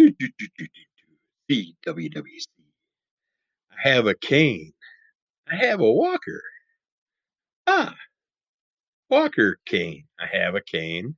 CWWC. 1.50 2.46
I 3.84 3.88
have 3.88 4.06
a 4.06 4.14
cane. 4.14 4.72
I 5.50 5.56
have 5.56 5.80
a 5.80 5.90
walker. 5.92 6.42
Ah, 7.66 7.96
walker 9.10 9.58
cane. 9.66 10.06
I 10.18 10.26
have 10.26 10.54
a 10.54 10.62
cane. 10.62 11.16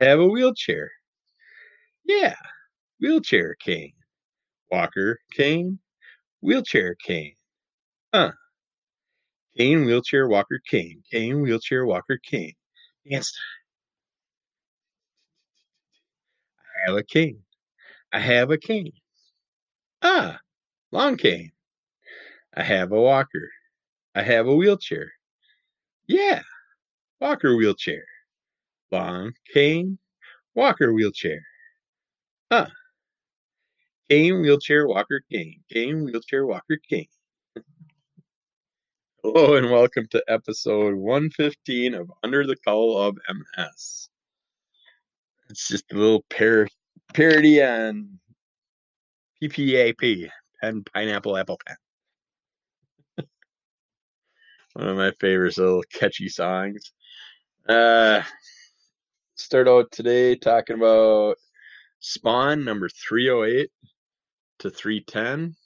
I 0.00 0.06
have 0.06 0.20
a 0.20 0.26
wheelchair. 0.28 0.90
Yeah, 2.04 2.36
wheelchair 3.00 3.56
cane. 3.56 3.94
Walker 4.70 5.20
cane. 5.32 5.80
Wheelchair 6.42 6.94
cane. 6.96 7.36
Huh. 8.14 8.32
Cane, 9.58 9.84
wheelchair, 9.84 10.26
walker, 10.26 10.58
cane. 10.66 11.02
Cane, 11.10 11.42
wheelchair, 11.42 11.84
walker, 11.84 12.16
cane. 12.16 12.54
Dance 13.10 13.32
I 16.86 16.90
have 16.90 16.96
a 16.96 17.02
cane. 17.02 17.42
I 18.12 18.20
have 18.20 18.50
a 18.50 18.58
cane. 18.58 18.92
Ah, 20.02 20.38
long 20.92 21.16
cane. 21.16 21.52
I 22.54 22.62
have 22.62 22.92
a 22.92 23.00
walker. 23.00 23.50
I 24.14 24.22
have 24.22 24.46
a 24.46 24.54
wheelchair. 24.54 25.12
Yeah, 26.06 26.42
walker 27.20 27.56
wheelchair. 27.56 28.04
Long 28.90 29.32
cane, 29.52 29.98
walker 30.54 30.92
wheelchair. 30.92 31.42
Huh. 32.50 32.68
Cane, 34.08 34.40
wheelchair, 34.40 34.88
walker, 34.88 35.22
cane. 35.30 35.60
Cane, 35.70 36.04
wheelchair, 36.04 36.46
walker, 36.46 36.78
cane. 36.88 37.08
Hello 39.22 39.54
and 39.56 39.70
welcome 39.70 40.06
to 40.12 40.24
episode 40.28 40.94
115 40.94 41.94
of 41.94 42.10
Under 42.22 42.46
the 42.46 42.56
Cowl 42.66 42.96
of 42.96 43.18
MS. 43.28 44.08
It's 45.50 45.68
just 45.68 45.92
a 45.92 45.96
little 45.96 46.24
par- 46.30 46.68
parody 47.14 47.60
and 47.60 48.18
PPAP, 49.42 50.30
pen, 50.60 50.84
pineapple, 50.94 51.36
apple 51.36 51.58
pen. 51.66 53.26
One 54.74 54.88
of 54.88 54.96
my 54.96 55.12
favorite 55.20 55.56
little 55.58 55.82
catchy 55.92 56.28
songs. 56.28 56.92
Uh, 57.68 58.22
start 59.36 59.68
out 59.68 59.90
today 59.90 60.36
talking 60.36 60.76
about 60.76 61.36
Spawn 62.00 62.64
number 62.64 62.88
308 62.88 63.70
to 64.60 64.70
310. 64.70 65.56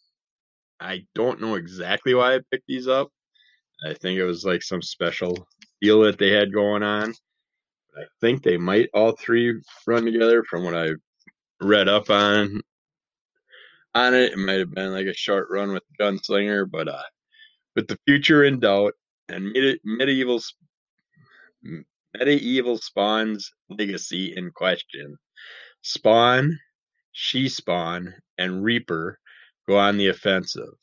I 0.80 1.04
don't 1.14 1.40
know 1.40 1.54
exactly 1.54 2.14
why 2.14 2.34
I 2.34 2.40
picked 2.50 2.66
these 2.66 2.88
up. 2.88 3.10
I 3.86 3.94
think 3.94 4.18
it 4.18 4.24
was 4.24 4.44
like 4.44 4.62
some 4.62 4.82
special 4.82 5.46
deal 5.80 6.00
that 6.02 6.18
they 6.18 6.30
had 6.30 6.52
going 6.52 6.82
on. 6.82 7.14
I 7.96 8.04
think 8.20 8.42
they 8.42 8.56
might 8.56 8.88
all 8.94 9.12
three 9.12 9.60
run 9.86 10.04
together 10.04 10.42
from 10.44 10.64
what 10.64 10.74
I 10.74 10.90
read 11.62 11.88
up 11.88 12.10
on 12.10 12.60
on 13.94 14.14
it. 14.14 14.32
It 14.32 14.38
might 14.38 14.58
have 14.58 14.74
been 14.74 14.92
like 14.92 15.06
a 15.06 15.14
short 15.14 15.48
run 15.50 15.72
with 15.72 15.82
Gunslinger, 16.00 16.70
but 16.70 16.88
uh, 16.88 17.02
with 17.76 17.88
the 17.88 17.98
future 18.06 18.44
in 18.44 18.60
doubt 18.60 18.94
and 19.28 19.52
medi- 19.52 19.80
medieval 19.84 20.40
medieval 22.14 22.78
Spawn's 22.78 23.50
legacy 23.70 24.34
in 24.36 24.50
question, 24.50 25.16
Spawn, 25.82 26.58
She 27.12 27.48
Spawn, 27.48 28.14
and 28.38 28.62
Reaper 28.62 29.18
go 29.68 29.78
on 29.78 29.96
the 29.96 30.08
offensive. 30.08 30.74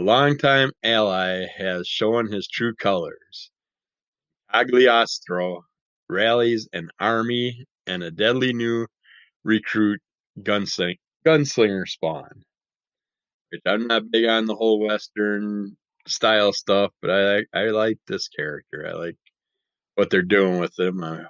A 0.00 0.02
longtime 0.02 0.72
ally 0.82 1.46
has 1.56 1.86
shown 1.86 2.30
his 2.30 2.48
true 2.48 2.74
colors. 2.74 3.50
Cagliostro 4.50 5.64
rallies 6.08 6.68
an 6.72 6.90
army 7.00 7.64
and 7.86 8.02
a 8.02 8.10
deadly 8.10 8.52
new 8.52 8.86
recruit 9.44 10.00
gunsling- 10.40 10.98
gunslinger 11.26 11.86
spawn. 11.88 12.44
Which 13.50 13.62
I'm 13.66 13.86
not 13.86 14.10
big 14.10 14.26
on 14.26 14.46
the 14.46 14.54
whole 14.56 14.80
Western 14.80 15.76
style 16.08 16.52
stuff, 16.52 16.92
but 17.00 17.10
I 17.10 17.44
I 17.58 17.66
like 17.70 17.98
this 18.06 18.28
character. 18.28 18.86
I 18.88 18.92
like 18.92 19.16
what 19.94 20.10
they're 20.10 20.22
doing 20.22 20.58
with 20.60 20.78
him. 20.78 21.02
I'm 21.04 21.26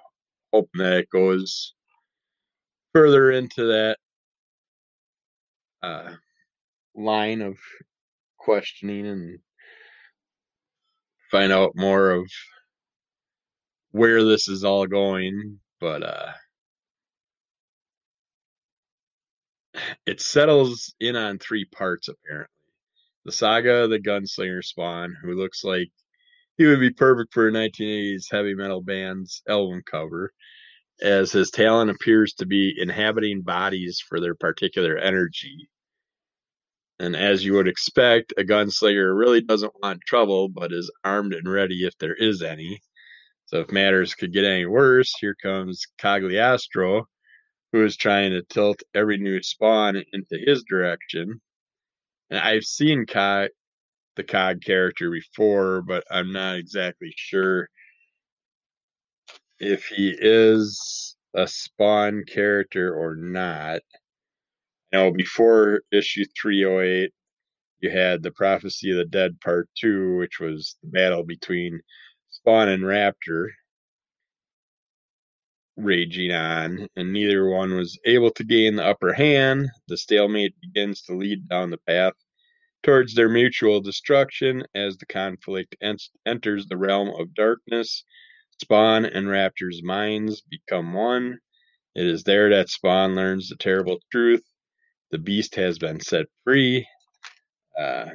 hoping 0.52 0.80
that 0.80 0.98
it 0.98 1.10
goes 1.10 1.74
further 2.94 3.30
into 3.30 3.66
that 3.66 3.98
uh, 5.82 6.14
line 6.94 7.42
of 7.42 7.58
questioning 8.38 9.06
and 9.06 9.38
find 11.30 11.52
out 11.52 11.72
more 11.76 12.10
of 12.10 12.30
where 13.92 14.24
this 14.24 14.48
is 14.48 14.64
all 14.64 14.86
going. 14.86 15.60
But 15.80 16.02
uh, 16.02 16.32
it 20.06 20.20
settles 20.20 20.94
in 21.00 21.16
on 21.16 21.38
three 21.38 21.64
parts 21.64 22.08
apparently. 22.08 22.48
The 23.24 23.32
saga 23.32 23.84
of 23.84 23.90
the 23.90 23.98
gunslinger 23.98 24.62
spawn, 24.62 25.16
who 25.22 25.34
looks 25.34 25.64
like 25.64 25.90
he 26.58 26.66
would 26.66 26.80
be 26.80 26.90
perfect 26.90 27.32
for 27.32 27.48
a 27.48 27.52
1980s 27.52 28.30
heavy 28.30 28.54
metal 28.54 28.82
band's 28.82 29.42
album 29.48 29.82
cover, 29.90 30.32
as 31.02 31.32
his 31.32 31.50
talent 31.50 31.90
appears 31.90 32.34
to 32.34 32.46
be 32.46 32.74
inhabiting 32.78 33.42
bodies 33.42 34.00
for 34.00 34.20
their 34.20 34.34
particular 34.34 34.96
energy. 34.96 35.68
And 37.00 37.16
as 37.16 37.44
you 37.44 37.54
would 37.54 37.66
expect, 37.66 38.34
a 38.38 38.44
gunslinger 38.44 39.18
really 39.18 39.40
doesn't 39.40 39.72
want 39.82 40.02
trouble, 40.06 40.48
but 40.48 40.72
is 40.72 40.92
armed 41.02 41.34
and 41.34 41.50
ready 41.50 41.84
if 41.84 41.98
there 41.98 42.14
is 42.14 42.42
any. 42.42 42.80
So 43.46 43.60
if 43.60 43.72
matters 43.72 44.14
could 44.14 44.32
get 44.32 44.44
any 44.44 44.66
worse, 44.66 45.12
here 45.18 45.34
comes 45.34 45.86
Cagliostro, 45.98 47.08
who 47.74 47.84
is 47.84 47.96
trying 47.96 48.30
to 48.30 48.40
tilt 48.40 48.84
every 48.94 49.18
new 49.18 49.42
spawn 49.42 49.96
into 49.96 50.38
his 50.46 50.62
direction. 50.62 51.40
And 52.30 52.38
I've 52.38 52.62
seen 52.62 53.04
Cog, 53.04 53.48
the 54.14 54.22
Cog 54.22 54.62
character 54.62 55.10
before, 55.10 55.82
but 55.82 56.04
I'm 56.08 56.32
not 56.32 56.54
exactly 56.54 57.12
sure 57.16 57.68
if 59.58 59.86
he 59.86 60.16
is 60.16 61.16
a 61.34 61.48
spawn 61.48 62.22
character 62.28 62.94
or 62.94 63.16
not. 63.16 63.80
Now, 64.92 65.10
before 65.10 65.82
issue 65.90 66.26
308, 66.40 67.10
you 67.80 67.90
had 67.90 68.22
the 68.22 68.30
Prophecy 68.30 68.92
of 68.92 68.98
the 68.98 69.04
Dead 69.04 69.40
Part 69.40 69.68
2, 69.80 70.18
which 70.18 70.38
was 70.38 70.76
the 70.80 70.90
battle 70.90 71.24
between 71.24 71.80
Spawn 72.30 72.68
and 72.68 72.84
Raptor 72.84 73.48
raging 75.76 76.32
on, 76.32 76.88
and 76.96 77.12
neither 77.12 77.48
one 77.48 77.74
was 77.74 77.98
able 78.04 78.30
to 78.32 78.44
gain 78.44 78.76
the 78.76 78.84
upper 78.84 79.12
hand. 79.12 79.68
The 79.88 79.96
stalemate 79.96 80.54
begins 80.60 81.02
to 81.02 81.16
lead 81.16 81.48
down 81.48 81.70
the 81.70 81.78
path 81.78 82.14
towards 82.82 83.14
their 83.14 83.28
mutual 83.28 83.80
destruction 83.80 84.64
as 84.74 84.96
the 84.96 85.06
conflict 85.06 85.76
en- 85.80 85.96
enters 86.26 86.66
the 86.66 86.76
realm 86.76 87.08
of 87.08 87.34
darkness. 87.34 88.04
Spawn 88.62 89.04
and 89.04 89.26
Raptor's 89.26 89.82
minds 89.82 90.42
become 90.42 90.92
one. 90.92 91.38
It 91.94 92.06
is 92.06 92.24
there 92.24 92.50
that 92.50 92.68
Spawn 92.68 93.14
learns 93.14 93.48
the 93.48 93.56
terrible 93.56 93.98
truth. 94.12 94.44
The 95.10 95.18
beast 95.18 95.56
has 95.56 95.78
been 95.78 96.00
set 96.00 96.26
free. 96.44 96.86
Uh, 97.78 98.10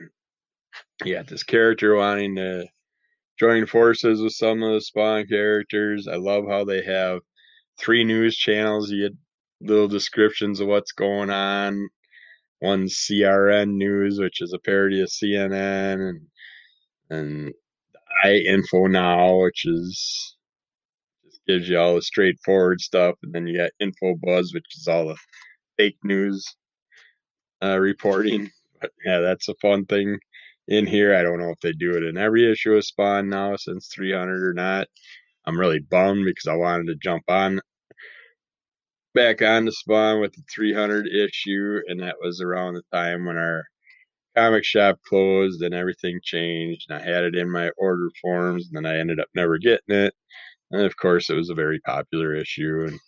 you 1.03 1.13
got 1.13 1.27
this 1.27 1.43
character 1.43 1.95
wanting 1.95 2.35
to 2.37 2.67
join 3.39 3.65
forces 3.65 4.21
with 4.21 4.33
some 4.33 4.63
of 4.63 4.73
the 4.73 4.81
Spawn 4.81 5.27
characters. 5.27 6.07
I 6.07 6.15
love 6.15 6.45
how 6.47 6.63
they 6.65 6.83
have 6.83 7.19
three 7.79 8.03
news 8.03 8.35
channels. 8.37 8.91
You 8.91 9.09
get 9.09 9.17
little 9.61 9.87
descriptions 9.87 10.59
of 10.59 10.67
what's 10.67 10.91
going 10.91 11.29
on. 11.29 11.89
One 12.59 12.85
CRN 12.87 13.75
News, 13.77 14.19
which 14.19 14.41
is 14.41 14.53
a 14.53 14.59
parody 14.59 15.01
of 15.01 15.09
CNN, 15.09 16.09
and 16.09 16.21
and 17.09 17.53
I 18.23 18.33
Info 18.33 18.87
Now, 18.87 19.43
which 19.43 19.65
is 19.65 20.35
just 21.25 21.41
gives 21.47 21.69
you 21.69 21.79
all 21.79 21.95
the 21.95 22.01
straightforward 22.01 22.81
stuff, 22.81 23.15
and 23.23 23.33
then 23.33 23.47
you 23.47 23.57
got 23.57 23.71
Info 23.79 24.15
Buzz, 24.21 24.53
which 24.53 24.65
is 24.77 24.87
all 24.87 25.07
the 25.09 25.17
fake 25.77 25.97
news 26.03 26.45
uh, 27.63 27.79
reporting. 27.79 28.51
But 28.81 28.91
yeah, 29.05 29.19
that's 29.19 29.49
a 29.49 29.55
fun 29.61 29.85
thing 29.85 30.19
in 30.67 30.85
here. 30.87 31.15
I 31.15 31.23
don't 31.23 31.39
know 31.39 31.51
if 31.51 31.59
they 31.61 31.73
do 31.73 31.97
it 31.97 32.03
in 32.03 32.17
every 32.17 32.51
issue 32.51 32.73
of 32.75 32.85
Spawn 32.85 33.29
now 33.29 33.55
since 33.57 33.89
300 33.93 34.43
or 34.49 34.53
not. 34.53 34.87
I'm 35.49 35.59
really 35.59 35.79
bummed 35.79 36.25
because 36.25 36.47
I 36.47 36.55
wanted 36.55 36.87
to 36.87 36.95
jump 36.95 37.23
on 37.27 37.59
back 39.15 39.41
on 39.41 39.65
to 39.65 39.71
Spawn 39.71 40.21
with 40.21 40.33
the 40.33 40.43
300 40.53 41.07
issue, 41.07 41.79
and 41.87 41.99
that 42.01 42.17
was 42.21 42.41
around 42.41 42.75
the 42.75 42.83
time 42.93 43.25
when 43.25 43.37
our 43.37 43.65
comic 44.37 44.63
shop 44.63 44.99
closed 45.07 45.61
and 45.61 45.73
everything 45.73 46.19
changed. 46.23 46.87
And 46.89 46.99
I 47.01 47.05
had 47.05 47.23
it 47.23 47.35
in 47.35 47.49
my 47.51 47.71
order 47.77 48.09
forms, 48.21 48.67
and 48.67 48.77
then 48.77 48.91
I 48.91 48.99
ended 48.99 49.19
up 49.19 49.27
never 49.35 49.57
getting 49.57 49.95
it. 49.95 50.13
And 50.71 50.83
of 50.83 50.95
course, 50.97 51.29
it 51.29 51.35
was 51.35 51.49
a 51.49 51.55
very 51.55 51.79
popular 51.81 52.35
issue, 52.35 52.85
and 52.87 52.99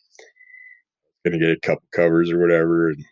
to 1.25 1.39
get 1.39 1.51
a 1.51 1.59
couple 1.61 1.83
covers 1.93 2.31
or 2.31 2.39
whatever. 2.39 2.89
And 2.89 3.05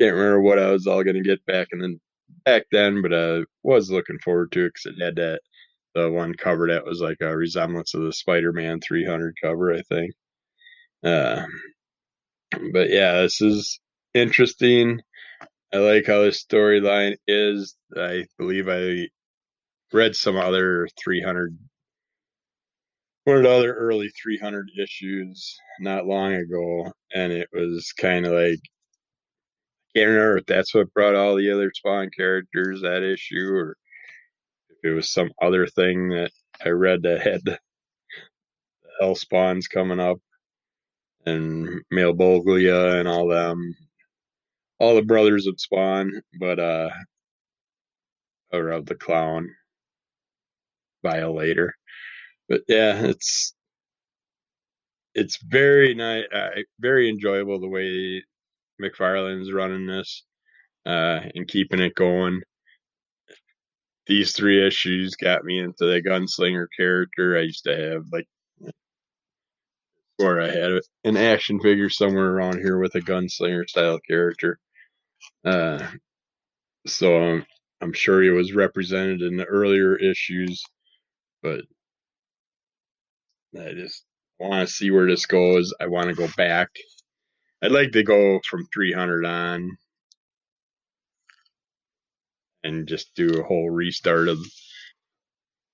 can't 0.00 0.14
remember 0.14 0.40
what 0.42 0.58
I 0.58 0.70
was 0.72 0.86
all 0.86 1.04
to 1.04 1.20
get 1.22 1.44
back 1.46 1.68
and 1.72 1.82
then 1.82 2.00
back 2.44 2.64
then, 2.72 3.02
but 3.02 3.14
I 3.14 3.44
was 3.62 3.90
looking 3.90 4.18
forward 4.18 4.52
to 4.52 4.66
it 4.66 4.72
because 4.74 4.96
it 4.98 5.04
had 5.04 5.16
that 5.16 5.40
the 5.94 6.10
one 6.10 6.34
cover 6.34 6.68
that 6.68 6.84
was 6.86 7.00
like 7.00 7.18
a 7.20 7.36
resemblance 7.36 7.94
of 7.94 8.02
the 8.02 8.12
Spider-Man 8.12 8.80
300 8.80 9.36
cover, 9.42 9.74
I 9.74 9.82
think. 9.82 10.12
Uh, 11.04 11.44
but 12.72 12.90
yeah, 12.90 13.22
this 13.22 13.40
is 13.40 13.80
interesting. 14.14 15.00
I 15.72 15.78
like 15.78 16.06
how 16.06 16.20
the 16.22 16.28
storyline 16.28 17.16
is. 17.26 17.76
I 17.96 18.26
believe 18.38 18.68
I 18.68 19.08
read 19.92 20.16
some 20.16 20.36
other 20.36 20.88
300 21.02 21.58
one 23.24 23.36
of 23.38 23.42
the 23.44 23.50
other 23.50 23.74
early 23.74 24.08
300 24.22 24.70
issues 24.82 25.56
not 25.80 26.06
long 26.06 26.32
ago, 26.34 26.92
and 27.14 27.32
it 27.32 27.48
was 27.52 27.92
kind 27.96 28.26
of 28.26 28.32
like 28.32 28.58
can't 29.94 30.08
remember 30.08 30.38
if 30.38 30.46
that's 30.46 30.74
what 30.74 30.92
brought 30.94 31.14
all 31.14 31.36
the 31.36 31.50
other 31.50 31.70
Spawn 31.74 32.10
characters 32.16 32.82
that 32.82 33.02
issue, 33.02 33.48
or 33.54 33.76
it 34.82 34.90
was 34.90 35.12
some 35.12 35.30
other 35.40 35.66
thing 35.66 36.08
that 36.10 36.30
I 36.64 36.70
read 36.70 37.02
that 37.02 37.22
had 37.22 37.58
Hell 39.00 39.14
Spawns 39.14 39.68
coming 39.68 40.00
up 40.00 40.18
and 41.26 41.82
Malebolgia 41.92 42.98
and 42.98 43.08
all 43.08 43.28
them, 43.28 43.74
all 44.78 44.94
the 44.96 45.02
brothers 45.02 45.46
of 45.46 45.60
Spawn, 45.60 46.12
but 46.40 46.58
uh, 46.58 46.90
or 48.52 48.70
of 48.70 48.86
the 48.86 48.94
Clown, 48.94 49.48
Violator. 51.02 51.74
But 52.48 52.62
yeah, 52.68 53.00
it's 53.06 53.54
it's 55.14 55.38
very 55.42 55.94
nice, 55.94 56.24
uh, 56.34 56.50
very 56.80 57.08
enjoyable 57.08 57.60
the 57.60 57.68
way 57.68 58.24
McFarlane's 58.80 59.52
running 59.52 59.86
this 59.86 60.24
uh, 60.86 61.20
and 61.34 61.48
keeping 61.48 61.80
it 61.80 61.94
going. 61.94 62.42
These 64.06 64.32
three 64.32 64.66
issues 64.66 65.14
got 65.14 65.44
me 65.44 65.58
into 65.58 65.84
the 65.84 66.02
gunslinger 66.02 66.66
character. 66.76 67.36
I 67.36 67.42
used 67.42 67.64
to 67.64 67.76
have 67.76 68.04
like, 68.12 68.26
or 70.18 70.40
I 70.40 70.48
had 70.48 70.80
an 71.04 71.16
action 71.16 71.60
figure 71.60 71.90
somewhere 71.90 72.30
around 72.30 72.58
here 72.58 72.78
with 72.78 72.94
a 72.94 73.00
gunslinger 73.00 73.68
style 73.68 74.00
character. 74.00 74.58
Uh, 75.44 75.86
so 76.86 77.16
I'm, 77.16 77.46
I'm 77.80 77.92
sure 77.92 78.22
he 78.22 78.30
was 78.30 78.54
represented 78.54 79.22
in 79.22 79.36
the 79.36 79.44
earlier 79.44 79.96
issues, 79.96 80.62
but 81.42 81.62
I 83.58 83.72
just 83.74 84.04
want 84.38 84.66
to 84.66 84.72
see 84.72 84.90
where 84.90 85.06
this 85.06 85.26
goes. 85.26 85.72
I 85.80 85.86
want 85.86 86.08
to 86.08 86.14
go 86.14 86.28
back. 86.36 86.70
I'd 87.62 87.72
like 87.72 87.92
to 87.92 88.02
go 88.02 88.40
from 88.48 88.66
300 88.72 89.24
on 89.24 89.70
and 92.64 92.86
just 92.86 93.14
do 93.14 93.40
a 93.40 93.42
whole 93.42 93.70
restart 93.70 94.28
of 94.28 94.38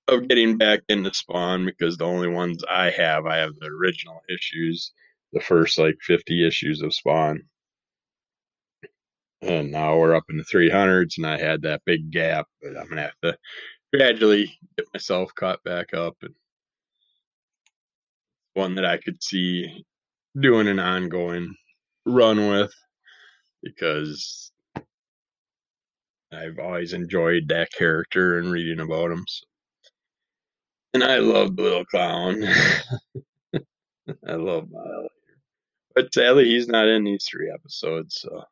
of 0.07 0.27
getting 0.27 0.57
back 0.57 0.81
into 0.89 1.13
Spawn 1.13 1.65
because 1.65 1.97
the 1.97 2.05
only 2.05 2.27
ones 2.27 2.63
I 2.69 2.89
have, 2.89 3.25
I 3.27 3.37
have 3.37 3.53
the 3.59 3.67
original 3.67 4.21
issues, 4.27 4.91
the 5.33 5.39
first 5.39 5.77
like 5.77 5.97
50 6.01 6.47
issues 6.47 6.81
of 6.81 6.93
Spawn. 6.93 7.43
And 9.41 9.71
now 9.71 9.97
we're 9.97 10.15
up 10.15 10.25
in 10.29 10.37
the 10.37 10.43
300s, 10.43 11.17
and 11.17 11.25
I 11.25 11.37
had 11.39 11.61
that 11.61 11.83
big 11.85 12.11
gap, 12.11 12.47
but 12.61 12.77
I'm 12.77 12.89
gonna 12.89 13.03
have 13.03 13.19
to 13.23 13.37
gradually 13.93 14.51
get 14.77 14.87
myself 14.93 15.33
caught 15.35 15.63
back 15.63 15.93
up. 15.93 16.17
And 16.21 16.33
one 18.53 18.75
that 18.75 18.85
I 18.85 18.97
could 18.97 19.23
see 19.23 19.85
doing 20.39 20.67
an 20.67 20.79
ongoing 20.79 21.55
run 22.05 22.49
with 22.49 22.73
because 23.63 24.51
I've 26.31 26.59
always 26.59 26.93
enjoyed 26.93 27.47
that 27.49 27.71
character 27.71 28.37
and 28.37 28.51
reading 28.51 28.79
about 28.79 29.11
him. 29.11 29.23
So. 29.27 29.45
And 30.93 31.03
I 31.03 31.17
love 31.19 31.55
the 31.55 31.61
little 31.63 31.85
clown. 31.85 32.43
I 34.27 34.33
love 34.33 34.67
Violator. 34.71 35.09
But 35.95 36.13
sadly, 36.13 36.45
he's 36.45 36.67
not 36.67 36.87
in 36.87 37.03
these 37.03 37.27
three 37.29 37.51
episodes, 37.53 38.21
so 38.21 38.43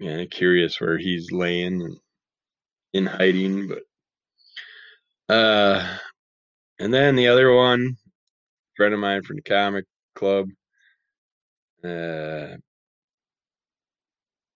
yeah, 0.00 0.24
curious 0.24 0.80
where 0.80 0.98
he's 0.98 1.30
laying 1.30 1.96
in 2.92 3.06
hiding. 3.06 3.68
But 3.68 5.34
uh, 5.34 5.96
and 6.78 6.92
then 6.92 7.16
the 7.16 7.28
other 7.28 7.54
one, 7.54 7.96
friend 8.76 8.92
of 8.92 9.00
mine 9.00 9.22
from 9.22 9.36
the 9.36 9.42
comic 9.42 9.84
club, 10.14 10.48
uh, 11.84 12.56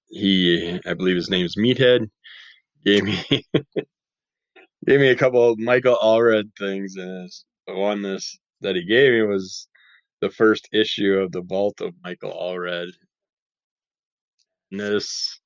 he, 0.09 0.81
I 0.87 0.95
believe 0.95 1.17
his 1.17 1.31
name's 1.31 1.57
Meathead, 1.57 2.11
gave 2.85 3.05
me 3.05 3.23
gave 4.87 5.01
me 5.01 5.09
a 5.09 5.17
couple 5.17 5.51
of 5.51 5.59
Michael 5.59 5.99
Allred 6.03 6.51
things, 6.59 6.97
and 6.97 7.31
the 7.67 7.75
one 7.75 8.03
this 8.03 8.39
that 8.61 8.77
he 8.77 8.85
gave 8.85 9.13
me 9.13 9.23
was 9.23 9.69
the 10.21 10.31
first 10.31 10.69
issue 10.73 11.15
of 11.15 11.33
the 11.33 11.43
Vault 11.43 11.81
of 11.81 11.95
Michael 12.03 12.33
Allred. 12.33 12.91
And 14.71 14.81
this 14.81 15.41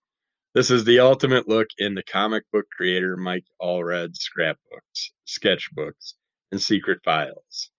this 0.55 0.71
is 0.71 0.85
the 0.85 1.01
ultimate 1.01 1.49
look 1.49 1.69
into 1.79 2.03
comic 2.03 2.45
book 2.53 2.67
creator 2.77 3.17
Mike 3.17 3.47
Allred's 3.61 4.21
scrapbooks, 4.21 5.13
sketchbooks, 5.27 6.15
and 6.51 6.61
secret 6.61 7.01
files. 7.05 7.71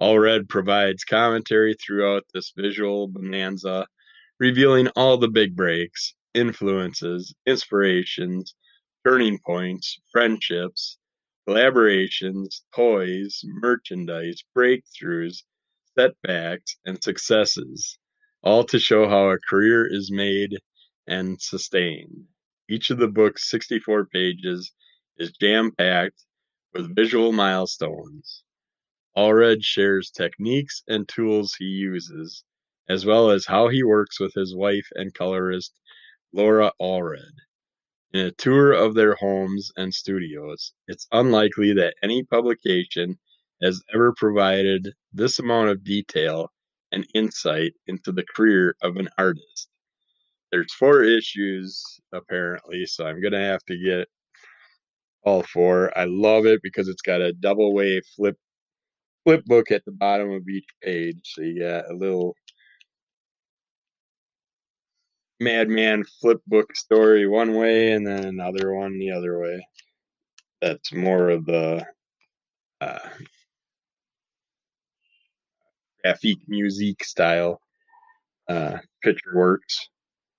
Allred 0.00 0.48
provides 0.48 1.04
commentary 1.04 1.74
throughout 1.74 2.24
this 2.32 2.52
visual 2.56 3.08
bonanza, 3.08 3.86
revealing 4.38 4.88
all 4.96 5.16
the 5.16 5.28
big 5.28 5.54
breaks, 5.54 6.14
influences, 6.34 7.34
inspirations, 7.46 8.54
turning 9.06 9.38
points, 9.38 9.98
friendships, 10.10 10.98
collaborations, 11.48 12.62
toys, 12.74 13.42
merchandise, 13.44 14.42
breakthroughs, 14.56 15.42
setbacks, 15.96 16.76
and 16.84 17.02
successes, 17.02 17.98
all 18.42 18.64
to 18.64 18.78
show 18.78 19.08
how 19.08 19.28
a 19.30 19.38
career 19.38 19.86
is 19.86 20.10
made 20.10 20.58
and 21.06 21.40
sustained. 21.40 22.26
Each 22.68 22.90
of 22.90 22.98
the 22.98 23.08
book's 23.08 23.50
64 23.50 24.06
pages 24.06 24.72
is 25.18 25.36
jam 25.36 25.70
packed 25.70 26.24
with 26.72 26.96
visual 26.96 27.32
milestones. 27.32 28.42
Allred 29.16 29.62
shares 29.62 30.10
techniques 30.10 30.82
and 30.88 31.06
tools 31.06 31.54
he 31.58 31.66
uses, 31.66 32.42
as 32.88 33.06
well 33.06 33.30
as 33.30 33.46
how 33.46 33.68
he 33.68 33.82
works 33.82 34.20
with 34.20 34.34
his 34.34 34.54
wife 34.54 34.86
and 34.94 35.14
colorist 35.14 35.72
Laura 36.32 36.72
Allred. 36.80 37.32
In 38.12 38.26
a 38.26 38.32
tour 38.32 38.72
of 38.72 38.94
their 38.94 39.14
homes 39.14 39.72
and 39.76 39.92
studios, 39.92 40.72
it's 40.86 41.06
unlikely 41.12 41.72
that 41.74 41.94
any 42.02 42.22
publication 42.24 43.18
has 43.62 43.82
ever 43.92 44.12
provided 44.16 44.92
this 45.12 45.38
amount 45.38 45.70
of 45.70 45.84
detail 45.84 46.50
and 46.92 47.06
insight 47.14 47.72
into 47.86 48.12
the 48.12 48.24
career 48.36 48.76
of 48.82 48.96
an 48.96 49.08
artist. 49.18 49.68
There's 50.52 50.72
four 50.74 51.02
issues 51.02 51.82
apparently, 52.12 52.86
so 52.86 53.06
I'm 53.06 53.20
gonna 53.20 53.40
have 53.44 53.64
to 53.64 53.76
get 53.76 54.08
all 55.24 55.42
four. 55.42 55.96
I 55.98 56.04
love 56.04 56.46
it 56.46 56.60
because 56.62 56.88
it's 56.88 57.02
got 57.02 57.20
a 57.20 57.32
double 57.32 57.74
way 57.74 58.00
flip 58.14 58.36
flip 59.24 59.44
book 59.46 59.70
at 59.70 59.84
the 59.84 59.92
bottom 59.92 60.30
of 60.30 60.48
each 60.48 60.68
page, 60.82 61.20
so 61.24 61.42
you 61.42 61.60
got 61.60 61.90
a 61.90 61.94
little 61.94 62.36
Madman 65.40 66.04
flip 66.20 66.40
book 66.46 66.76
story 66.76 67.26
one 67.26 67.54
way 67.54 67.92
and 67.92 68.06
then 68.06 68.24
another 68.24 68.72
one 68.72 68.98
the 68.98 69.10
other 69.10 69.38
way. 69.38 69.66
That's 70.60 70.92
more 70.92 71.30
of 71.30 71.44
the 71.44 71.84
uh, 72.80 72.98
graphic 76.02 76.38
music 76.46 77.04
style 77.04 77.60
uh, 78.48 78.78
picture 79.02 79.34
works. 79.34 79.88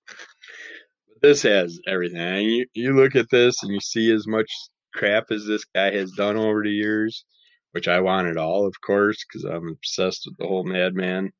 But 0.07 1.21
this 1.21 1.41
has 1.43 1.79
everything. 1.87 2.49
You, 2.49 2.65
you 2.73 2.95
look 2.95 3.15
at 3.15 3.29
this 3.29 3.63
and 3.63 3.73
you 3.73 3.79
see 3.79 4.11
as 4.11 4.27
much 4.27 4.51
crap 4.93 5.31
as 5.31 5.45
this 5.45 5.65
guy 5.65 5.91
has 5.91 6.11
done 6.11 6.37
over 6.37 6.63
the 6.63 6.71
years, 6.71 7.25
which 7.71 7.87
I 7.87 7.99
wanted 7.99 8.37
all, 8.37 8.65
of 8.65 8.73
course, 8.85 9.23
because 9.25 9.43
I'm 9.43 9.67
obsessed 9.67 10.23
with 10.25 10.37
the 10.37 10.47
whole 10.47 10.63
Madman 10.63 11.31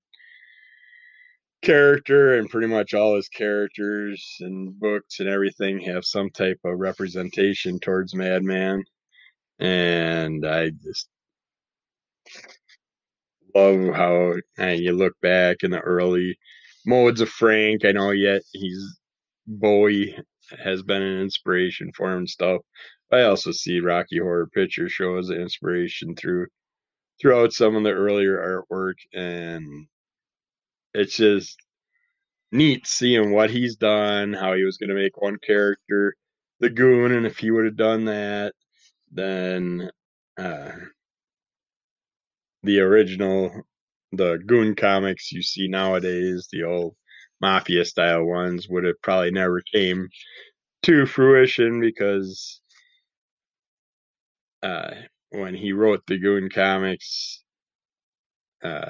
character 1.65 2.37
and 2.37 2.49
pretty 2.49 2.67
much 2.67 2.93
all 2.93 3.15
his 3.15 3.27
characters 3.27 4.37
and 4.41 4.79
books 4.79 5.19
and 5.19 5.27
everything 5.27 5.79
have 5.79 6.05
some 6.05 6.29
type 6.29 6.59
of 6.63 6.79
representation 6.79 7.79
towards 7.79 8.13
Madman. 8.13 8.83
And 9.59 10.45
I 10.45 10.69
just 10.69 11.09
love 13.55 13.95
how 13.95 14.33
uh, 14.59 14.67
you 14.67 14.91
look 14.93 15.13
back 15.21 15.57
in 15.63 15.71
the 15.71 15.79
early 15.79 16.37
modes 16.85 17.21
of 17.21 17.29
Frank. 17.29 17.83
I 17.83 17.93
know 17.93 18.11
yet 18.11 18.43
he's 18.53 18.99
Bowie 19.47 20.15
has 20.63 20.83
been 20.83 21.01
an 21.01 21.21
inspiration 21.21 21.91
for 21.95 22.11
him 22.11 22.19
and 22.19 22.29
stuff. 22.29 22.61
I 23.11 23.21
also 23.23 23.51
see 23.51 23.79
Rocky 23.79 24.19
Horror 24.19 24.47
Picture 24.47 24.89
Show 24.89 25.17
as 25.17 25.29
an 25.29 25.41
inspiration 25.41 26.15
through 26.15 26.47
throughout 27.21 27.53
some 27.53 27.75
of 27.75 27.83
the 27.83 27.91
earlier 27.91 28.37
artwork 28.37 28.95
and 29.13 29.87
it's 30.95 31.17
just 31.17 31.57
neat 32.51 32.87
seeing 32.87 33.31
what 33.31 33.49
he's 33.49 33.75
done, 33.75 34.33
how 34.33 34.53
he 34.53 34.63
was 34.63 34.77
going 34.77 34.89
to 34.89 34.95
make 34.95 35.21
one 35.21 35.37
character 35.45 36.15
the 36.59 36.69
goon, 36.69 37.11
and 37.11 37.25
if 37.25 37.37
he 37.37 37.51
would 37.51 37.65
have 37.65 37.75
done 37.75 38.05
that, 38.05 38.53
then 39.11 39.89
uh, 40.37 40.71
the 42.63 42.79
original, 42.79 43.63
the 44.13 44.37
goon 44.45 44.75
comics 44.75 45.31
you 45.31 45.41
see 45.41 45.67
nowadays, 45.67 46.47
the 46.51 46.63
old 46.63 46.95
mafia 47.41 47.85
style 47.85 48.23
ones 48.23 48.67
would 48.69 48.85
have 48.85 49.01
probably 49.03 49.31
never 49.31 49.61
came 49.73 50.07
to 50.83 51.05
fruition 51.05 51.81
because 51.81 52.61
uh, 54.63 54.91
when 55.29 55.53
he 55.53 55.73
wrote 55.73 56.01
the 56.07 56.17
Goon 56.17 56.49
comics, 56.49 57.43
uh, 58.63 58.89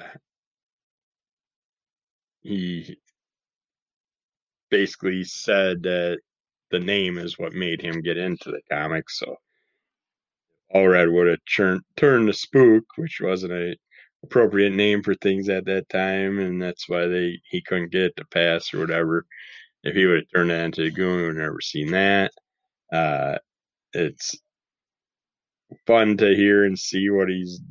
he 2.45 2.97
basically 4.69 5.23
said 5.23 5.83
that 5.83 6.19
the 6.71 6.79
name 6.79 7.17
is 7.17 7.39
what 7.39 7.53
made 7.53 7.81
him 7.81 8.01
get 8.01 8.17
into 8.17 8.51
the 8.51 8.61
comics. 8.71 9.19
So 9.19 9.37
Allred 10.73 11.11
would 11.13 11.27
have 11.27 11.39
turned 11.55 11.81
turned 11.97 12.27
to 12.27 12.33
Spook, 12.33 12.85
which 12.97 13.19
wasn't 13.21 13.53
a 13.53 13.75
appropriate 14.23 14.73
name 14.73 15.03
for 15.03 15.15
things 15.15 15.49
at 15.49 15.65
that 15.65 15.89
time, 15.89 16.39
and 16.39 16.61
that's 16.61 16.89
why 16.89 17.07
they 17.07 17.39
he 17.49 17.61
couldn't 17.61 17.91
get 17.91 18.03
it 18.03 18.15
to 18.17 18.25
pass 18.25 18.73
or 18.73 18.79
whatever. 18.79 19.25
If 19.83 19.95
he 19.95 20.05
would 20.05 20.17
have 20.17 20.31
turned 20.33 20.51
that 20.51 20.65
into 20.65 20.83
a 20.83 20.91
goon, 20.91 21.17
we 21.21 21.27
would 21.27 21.37
never 21.37 21.61
seen 21.61 21.91
that. 21.91 22.31
Uh, 22.91 23.37
it's 23.93 24.35
fun 25.87 26.17
to 26.17 26.35
hear 26.35 26.65
and 26.65 26.77
see 26.77 27.09
what 27.09 27.29
he's 27.29 27.61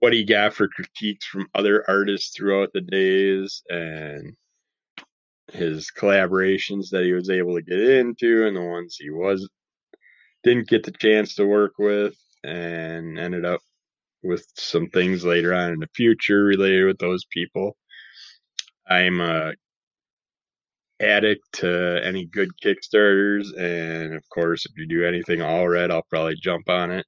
what 0.00 0.12
he 0.12 0.24
got 0.24 0.54
for 0.54 0.68
critiques 0.68 1.26
from 1.26 1.48
other 1.54 1.84
artists 1.88 2.36
throughout 2.36 2.70
the 2.72 2.80
days 2.80 3.62
and 3.68 4.34
his 5.52 5.90
collaborations 5.90 6.90
that 6.90 7.04
he 7.04 7.12
was 7.12 7.30
able 7.30 7.54
to 7.54 7.62
get 7.62 7.80
into 7.80 8.46
and 8.46 8.56
the 8.56 8.62
ones 8.62 8.96
he 8.98 9.10
was 9.10 9.48
didn't 10.44 10.68
get 10.68 10.84
the 10.84 10.92
chance 10.92 11.34
to 11.34 11.46
work 11.46 11.72
with 11.78 12.14
and 12.44 13.18
ended 13.18 13.44
up 13.44 13.60
with 14.22 14.46
some 14.56 14.88
things 14.88 15.24
later 15.24 15.54
on 15.54 15.72
in 15.72 15.80
the 15.80 15.88
future 15.94 16.44
related 16.44 16.84
with 16.84 16.98
those 16.98 17.24
people. 17.30 17.76
I'm 18.88 19.20
a 19.20 19.54
addict 21.00 21.42
to 21.52 22.00
any 22.04 22.26
good 22.26 22.50
Kickstarters, 22.62 23.46
and 23.58 24.14
of 24.14 24.22
course, 24.30 24.66
if 24.66 24.72
you 24.76 24.86
do 24.86 25.04
anything 25.06 25.40
Allred, 25.40 25.90
I'll 25.90 26.06
probably 26.10 26.36
jump 26.36 26.68
on 26.68 26.90
it. 26.90 27.06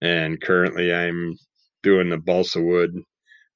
And 0.00 0.40
currently, 0.40 0.94
I'm 0.94 1.36
doing 1.86 2.10
the 2.10 2.18
Balsa 2.18 2.60
Wood 2.60 3.00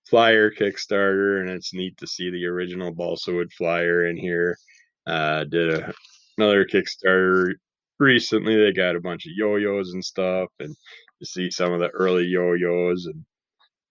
flyer 0.08 0.52
Kickstarter, 0.52 1.40
and 1.40 1.50
it's 1.50 1.74
neat 1.74 1.98
to 1.98 2.06
see 2.06 2.30
the 2.30 2.46
original 2.46 2.92
Balsa 2.92 3.32
Wood 3.32 3.52
flyer 3.52 4.06
in 4.06 4.16
here. 4.16 4.56
Uh, 5.04 5.42
did 5.42 5.74
a, 5.74 5.92
another 6.38 6.64
Kickstarter 6.64 7.54
recently. 7.98 8.56
They 8.56 8.72
got 8.72 8.94
a 8.94 9.00
bunch 9.00 9.26
of 9.26 9.32
yo-yos 9.34 9.94
and 9.94 10.04
stuff, 10.04 10.48
and 10.60 10.76
you 11.18 11.26
see 11.26 11.50
some 11.50 11.72
of 11.72 11.80
the 11.80 11.88
early 11.88 12.24
yo-yos 12.26 13.06
and 13.06 13.24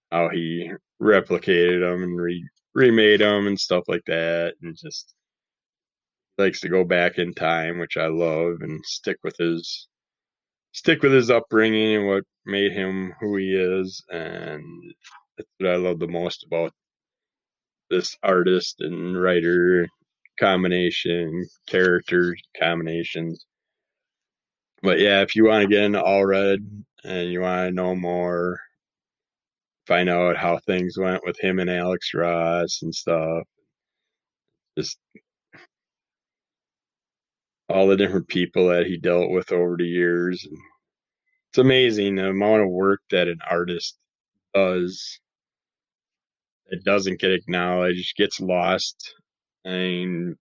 how 0.10 0.29
he 0.29 0.72
replicated 1.01 1.81
them 1.81 2.03
and 2.03 2.17
re- 2.17 2.50
remade 2.74 3.19
them 3.19 3.46
and 3.46 3.60
stuff 3.60 3.84
like 3.89 4.05
that, 4.08 4.53
and 4.62 4.77
just 4.77 5.13
likes 6.38 6.62
to 6.62 6.69
go 6.69 6.86
back 6.86 7.17
in 7.17 7.34
time, 7.34 7.77
which 7.77 7.98
I 7.98 8.08
love, 8.08 8.62
and 8.62 8.86
stick 8.86 9.17
with 9.22 9.36
his 9.38 9.89
stick 10.71 11.03
with 11.03 11.13
his 11.13 11.31
upbringing 11.31 11.97
and 11.97 12.07
what 12.07 12.23
made 12.45 12.71
him 12.73 13.13
who 13.19 13.38
he 13.38 13.55
is, 13.55 14.03
and 14.09 14.63
that's 15.38 15.49
what 15.59 15.71
I 15.71 15.75
love 15.77 15.99
the 15.99 16.07
most 16.07 16.45
about 16.45 16.73
this 17.89 18.17
artist 18.23 18.81
and 18.81 19.19
writer 19.21 19.88
combination, 20.39 21.45
character 21.67 22.35
combinations. 22.59 23.45
But 24.81 24.99
yeah, 24.99 25.21
if 25.21 25.35
you 25.35 25.45
want 25.45 25.63
to 25.63 25.67
get 25.69 25.83
into 25.83 26.01
Allred 26.01 26.59
and 27.03 27.31
you 27.31 27.41
want 27.41 27.69
to 27.69 27.75
know 27.75 27.95
more, 27.95 28.59
find 29.88 30.09
out 30.09 30.38
how 30.38 30.59
things 30.59 30.97
went 30.97 31.23
with 31.25 31.39
him 31.39 31.59
and 31.59 31.69
Alex 31.69 32.13
Ross 32.13 32.81
and 32.81 32.93
stuff, 32.93 33.43
just 34.77 34.97
all 37.69 37.88
the 37.88 37.97
different 37.97 38.27
people 38.27 38.67
that 38.69 38.88
he 38.88 38.97
dealt 38.97 39.29
with 39.31 39.51
over 39.51 39.77
the 39.77 39.88
years. 39.88 40.45
It's 41.49 41.57
amazing 41.57 42.15
the 42.15 42.29
amount 42.29 42.63
of 42.63 42.69
work 42.69 43.01
that 43.11 43.27
an 43.27 43.39
artist 43.49 43.97
does 44.53 45.19
it 46.71 46.83
doesn't 46.83 47.19
get 47.19 47.31
acknowledged, 47.31 48.15
gets 48.15 48.39
lost. 48.39 49.15
Mean, 49.65 50.35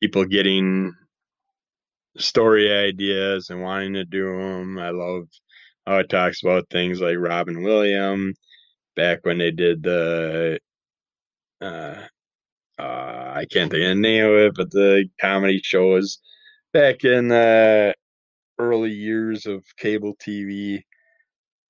people 0.00 0.24
getting 0.24 0.92
story 2.18 2.72
ideas 2.72 3.50
and 3.50 3.62
wanting 3.62 3.94
to 3.94 4.04
do 4.04 4.24
them. 4.36 4.78
I 4.78 4.90
love 4.90 5.28
how 5.86 5.98
it 5.98 6.08
talks 6.08 6.42
about 6.42 6.68
things 6.70 7.00
like 7.00 7.16
Robin 7.18 7.62
Williams 7.62 8.36
back 8.96 9.20
when 9.24 9.38
they 9.38 9.50
did 9.50 9.82
the 9.82 10.58
uh, 11.60 12.02
uh, 12.78 13.32
I 13.36 13.46
can't 13.50 13.70
think 13.70 13.82
of 13.82 13.88
the 13.90 13.94
name 13.96 14.24
of 14.26 14.32
it, 14.32 14.54
but 14.56 14.70
the 14.70 15.08
comedy 15.20 15.60
shows 15.62 16.18
back 16.72 17.04
in 17.04 17.28
the 17.28 17.94
early 18.58 18.92
years 18.92 19.46
of 19.46 19.64
cable 19.78 20.16
TV. 20.16 20.84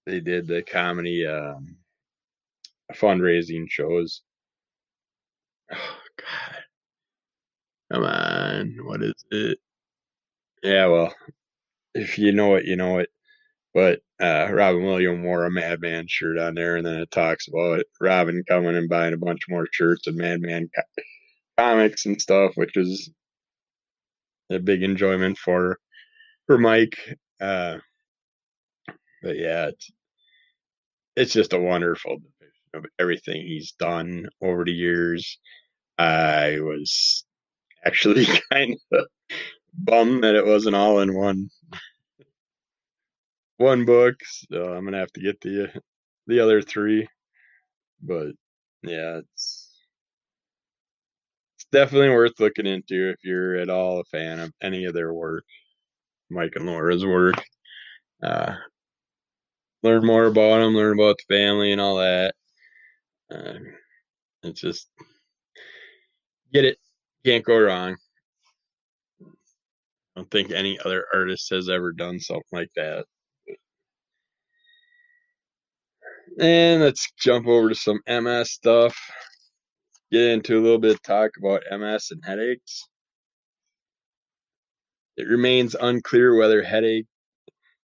They 0.06 0.20
did 0.20 0.46
the 0.48 0.62
comedy 0.62 1.26
um, 1.26 1.78
fundraising 2.94 3.66
shows. 3.70 4.22
Oh 5.72 5.98
God, 6.18 6.62
come 7.92 8.04
on, 8.04 8.76
what 8.84 9.02
is 9.02 9.14
it? 9.30 9.58
Yeah, 10.62 10.86
well, 10.86 11.14
if 11.94 12.18
you 12.18 12.32
know 12.32 12.56
it, 12.56 12.66
you 12.66 12.76
know 12.76 12.98
it. 12.98 13.10
But 13.74 14.00
uh, 14.20 14.48
Robin 14.52 14.84
Williams 14.84 15.24
wore 15.24 15.44
a 15.46 15.50
Madman 15.50 16.06
shirt 16.08 16.38
on 16.38 16.54
there, 16.54 16.76
and 16.76 16.86
then 16.86 17.00
it 17.00 17.10
talks 17.10 17.48
about 17.48 17.80
it. 17.80 17.86
Robin 18.00 18.44
coming 18.48 18.76
and 18.76 18.88
buying 18.88 19.14
a 19.14 19.18
bunch 19.18 19.42
more 19.48 19.66
shirts 19.72 20.06
and 20.06 20.16
Madman 20.16 20.68
co- 20.74 21.02
comics 21.58 22.06
and 22.06 22.20
stuff, 22.20 22.52
which 22.56 22.76
is 22.76 23.10
a 24.50 24.58
big 24.58 24.82
enjoyment 24.82 25.38
for 25.38 25.78
for 26.46 26.58
Mike. 26.58 26.98
Uh, 27.40 27.78
but 29.22 29.36
yeah, 29.38 29.68
it's 29.68 29.90
it's 31.16 31.32
just 31.32 31.52
a 31.52 31.58
wonderful 31.58 32.18
of 32.74 32.86
everything 32.98 33.42
he's 33.42 33.72
done 33.72 34.28
over 34.42 34.64
the 34.64 34.72
years. 34.72 35.38
I 35.98 36.58
was 36.60 37.24
actually 37.84 38.26
kind 38.52 38.76
of 38.92 39.06
bummed 39.74 40.24
that 40.24 40.34
it 40.34 40.46
wasn't 40.46 40.76
all 40.76 41.00
in 41.00 41.14
one 41.14 41.48
one 43.62 43.84
book. 43.84 44.16
So 44.50 44.72
I'm 44.74 44.84
gonna 44.84 44.98
have 44.98 45.12
to 45.14 45.22
get 45.22 45.40
the 45.40 45.70
the 46.26 46.40
other 46.40 46.62
three. 46.62 47.08
But 48.02 48.32
yeah, 48.82 49.18
it's 49.18 49.70
it's 51.56 51.66
definitely 51.72 52.10
worth 52.10 52.40
looking 52.40 52.66
into 52.66 53.10
if 53.10 53.16
you're 53.24 53.56
at 53.56 53.70
all 53.70 54.00
a 54.00 54.04
fan 54.04 54.40
of 54.40 54.52
any 54.62 54.84
of 54.86 54.94
their 54.94 55.12
work, 55.14 55.44
Mike 56.30 56.52
and 56.56 56.66
Laura's 56.66 57.06
work. 57.06 57.36
Uh, 58.22 58.54
learn 59.82 60.04
more 60.04 60.26
about 60.26 60.60
them, 60.60 60.74
learn 60.74 60.98
about 60.98 61.16
the 61.18 61.34
family 61.34 61.72
and 61.72 61.80
all 61.80 61.96
that. 61.96 62.34
Uh, 63.30 63.54
it's 64.42 64.60
just 64.60 64.88
get 66.52 66.64
it, 66.64 66.78
can't 67.24 67.44
go 67.44 67.58
wrong. 67.58 67.96
I 69.22 70.20
don't 70.20 70.30
think 70.30 70.50
any 70.50 70.78
other 70.84 71.06
artist 71.14 71.50
has 71.50 71.68
ever 71.68 71.92
done 71.92 72.20
something 72.20 72.42
like 72.52 72.70
that. 72.76 73.06
And 76.38 76.82
let's 76.82 77.12
jump 77.18 77.46
over 77.46 77.68
to 77.68 77.74
some 77.74 78.00
MS 78.08 78.52
stuff. 78.52 78.96
Get 80.10 80.30
into 80.30 80.58
a 80.58 80.62
little 80.62 80.78
bit 80.78 80.94
of 80.94 81.02
talk 81.02 81.32
about 81.38 81.62
MS 81.70 82.08
and 82.10 82.22
headaches. 82.24 82.86
It 85.16 85.28
remains 85.28 85.74
unclear 85.74 86.34
whether 86.34 86.62
headache 86.62 87.06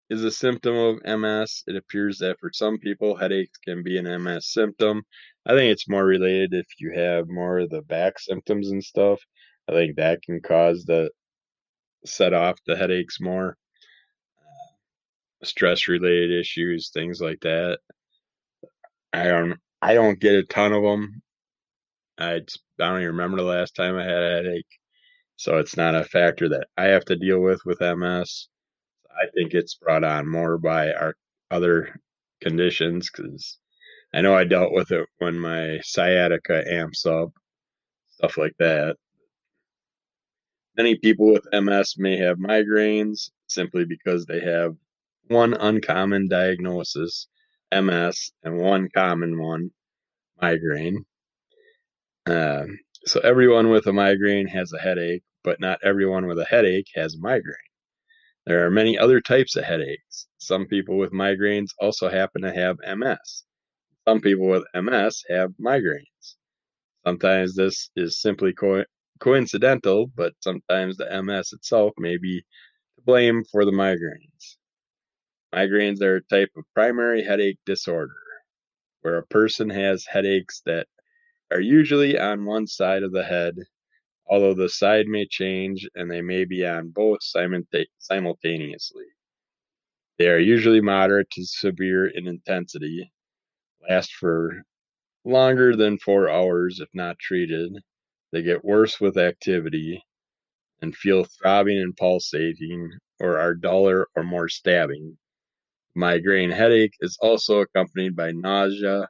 is 0.09 0.23
a 0.23 0.31
symptom 0.31 0.75
of 0.75 1.19
MS. 1.19 1.63
It 1.67 1.75
appears 1.75 2.19
that 2.19 2.39
for 2.39 2.51
some 2.53 2.77
people, 2.79 3.17
headaches 3.17 3.57
can 3.65 3.83
be 3.83 3.97
an 3.97 4.23
MS 4.23 4.51
symptom. 4.51 5.03
I 5.45 5.51
think 5.51 5.71
it's 5.71 5.89
more 5.89 6.05
related 6.05 6.53
if 6.53 6.67
you 6.79 6.91
have 6.95 7.27
more 7.27 7.59
of 7.59 7.69
the 7.69 7.81
back 7.81 8.19
symptoms 8.19 8.71
and 8.71 8.83
stuff. 8.83 9.19
I 9.69 9.73
think 9.73 9.97
that 9.97 10.21
can 10.21 10.41
cause 10.41 10.85
the 10.85 11.11
set 12.05 12.33
off 12.33 12.57
the 12.65 12.77
headaches 12.77 13.19
more. 13.19 13.57
Uh, 14.39 15.45
stress 15.45 15.89
related 15.89 16.31
issues, 16.31 16.89
things 16.93 17.19
like 17.19 17.41
that. 17.41 17.79
I 19.13 19.23
don't 19.25 19.59
I 19.81 19.93
don't 19.93 20.19
get 20.19 20.35
a 20.35 20.43
ton 20.43 20.73
of 20.73 20.83
them. 20.83 21.21
I, 22.17 22.35
I 22.35 22.39
don't 22.79 22.97
even 23.01 23.07
remember 23.15 23.37
the 23.37 23.43
last 23.43 23.75
time 23.75 23.97
I 23.97 24.03
had 24.03 24.23
a 24.23 24.29
headache. 24.37 24.65
So 25.37 25.57
it's 25.59 25.77
not 25.77 25.95
a 25.95 26.03
factor 26.03 26.49
that 26.49 26.67
I 26.77 26.85
have 26.85 27.05
to 27.05 27.15
deal 27.15 27.39
with 27.39 27.61
with 27.65 27.81
MS. 27.81 28.47
I 29.11 29.27
think 29.35 29.53
it's 29.53 29.75
brought 29.75 30.03
on 30.03 30.29
more 30.29 30.57
by 30.57 30.91
our 30.93 31.15
other 31.51 31.99
conditions 32.41 33.09
because 33.11 33.59
I 34.13 34.21
know 34.21 34.35
I 34.35 34.45
dealt 34.45 34.73
with 34.73 34.91
it 34.91 35.07
when 35.19 35.39
my 35.39 35.79
sciatica 35.83 36.63
amps 36.71 37.05
up, 37.05 37.31
stuff 38.09 38.37
like 38.37 38.55
that. 38.59 38.97
Many 40.77 40.95
people 40.97 41.33
with 41.33 41.47
MS 41.53 41.95
may 41.97 42.17
have 42.17 42.37
migraines 42.37 43.31
simply 43.47 43.85
because 43.85 44.25
they 44.25 44.39
have 44.41 44.75
one 45.27 45.53
uncommon 45.53 46.27
diagnosis, 46.29 47.27
MS, 47.71 48.31
and 48.43 48.57
one 48.57 48.89
common 48.89 49.39
one, 49.39 49.71
migraine. 50.41 51.05
Um, 52.25 52.79
so 53.05 53.19
everyone 53.21 53.69
with 53.69 53.87
a 53.87 53.93
migraine 53.93 54.47
has 54.47 54.73
a 54.73 54.79
headache, 54.79 55.23
but 55.43 55.59
not 55.59 55.79
everyone 55.83 56.27
with 56.27 56.39
a 56.39 56.45
headache 56.45 56.87
has 56.95 57.17
migraine. 57.17 57.55
There 58.45 58.65
are 58.65 58.71
many 58.71 58.97
other 58.97 59.21
types 59.21 59.55
of 59.55 59.65
headaches. 59.65 60.27
Some 60.37 60.67
people 60.67 60.97
with 60.97 61.11
migraines 61.13 61.69
also 61.79 62.09
happen 62.09 62.43
to 62.43 62.53
have 62.53 62.77
MS. 62.85 63.43
Some 64.07 64.21
people 64.21 64.47
with 64.49 64.65
MS 64.73 65.23
have 65.29 65.51
migraines. 65.61 66.35
Sometimes 67.05 67.55
this 67.55 67.89
is 67.95 68.21
simply 68.21 68.53
co- 68.53 68.85
coincidental, 69.19 70.07
but 70.15 70.33
sometimes 70.41 70.97
the 70.97 71.11
MS 71.23 71.53
itself 71.53 71.93
may 71.97 72.17
be 72.17 72.41
to 72.97 73.03
blame 73.05 73.43
for 73.51 73.65
the 73.65 73.71
migraines. 73.71 74.57
Migraines 75.53 76.01
are 76.01 76.17
a 76.17 76.21
type 76.23 76.51
of 76.57 76.65
primary 76.73 77.23
headache 77.23 77.59
disorder 77.65 78.15
where 79.01 79.17
a 79.17 79.25
person 79.27 79.69
has 79.69 80.05
headaches 80.05 80.61
that 80.65 80.87
are 81.51 81.61
usually 81.61 82.19
on 82.19 82.45
one 82.45 82.67
side 82.67 83.03
of 83.03 83.13
the 83.13 83.23
head, 83.23 83.55
although 84.27 84.53
the 84.53 84.69
side 84.69 85.07
may 85.07 85.25
change 85.25 85.87
and 85.95 86.11
they 86.11 86.21
may 86.21 86.45
be 86.45 86.65
on 86.65 86.89
both 86.89 87.19
simultaneously. 87.21 89.05
They 90.19 90.29
are 90.29 90.39
usually 90.39 90.81
moderate 90.81 91.29
to 91.31 91.45
severe 91.45 92.07
in 92.07 92.27
intensity, 92.27 93.11
last 93.89 94.13
for 94.13 94.63
longer 95.25 95.75
than 95.75 95.97
four 95.99 96.29
hours 96.29 96.79
if 96.81 96.89
not 96.93 97.19
treated. 97.19 97.73
They 98.31 98.41
get 98.43 98.65
worse 98.65 98.99
with 98.99 99.17
activity 99.17 100.03
and 100.81 100.95
feel 100.95 101.25
throbbing 101.25 101.79
and 101.79 101.95
pulsating 101.95 102.91
or 103.19 103.39
are 103.39 103.55
duller 103.55 104.07
or 104.15 104.23
more 104.23 104.49
stabbing. 104.49 105.17
Migraine 105.97 106.51
headache 106.51 106.93
is 107.01 107.17
also 107.19 107.59
accompanied 107.59 108.15
by 108.15 108.31
nausea 108.31 109.09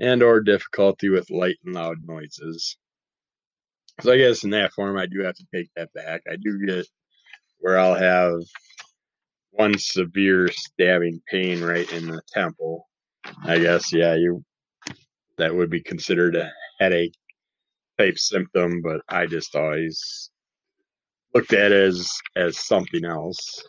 and 0.00 0.22
or 0.22 0.40
difficulty 0.40 1.10
with 1.10 1.30
light 1.30 1.58
and 1.64 1.74
loud 1.74 1.98
noises. 2.04 2.76
So 4.00 4.12
I 4.12 4.16
guess 4.16 4.42
in 4.42 4.50
that 4.50 4.72
form 4.72 4.98
I 4.98 5.06
do 5.06 5.20
have 5.20 5.34
to 5.34 5.46
take 5.54 5.68
that 5.76 5.92
back. 5.92 6.22
I 6.30 6.36
do 6.36 6.58
get 6.66 6.86
where 7.58 7.78
I'll 7.78 7.94
have 7.94 8.40
one 9.50 9.78
severe 9.78 10.48
stabbing 10.50 11.20
pain 11.30 11.62
right 11.62 11.90
in 11.92 12.06
the 12.08 12.22
temple. 12.32 12.88
I 13.44 13.58
guess 13.58 13.92
yeah, 13.92 14.14
you 14.14 14.42
that 15.36 15.54
would 15.54 15.70
be 15.70 15.82
considered 15.82 16.34
a 16.34 16.50
headache 16.80 17.14
type 17.98 18.18
symptom, 18.18 18.80
but 18.82 19.02
I 19.08 19.26
just 19.26 19.54
always 19.54 20.30
looked 21.34 21.52
at 21.52 21.72
as 21.72 22.10
as 22.36 22.58
something 22.58 23.04
else. 23.04 23.62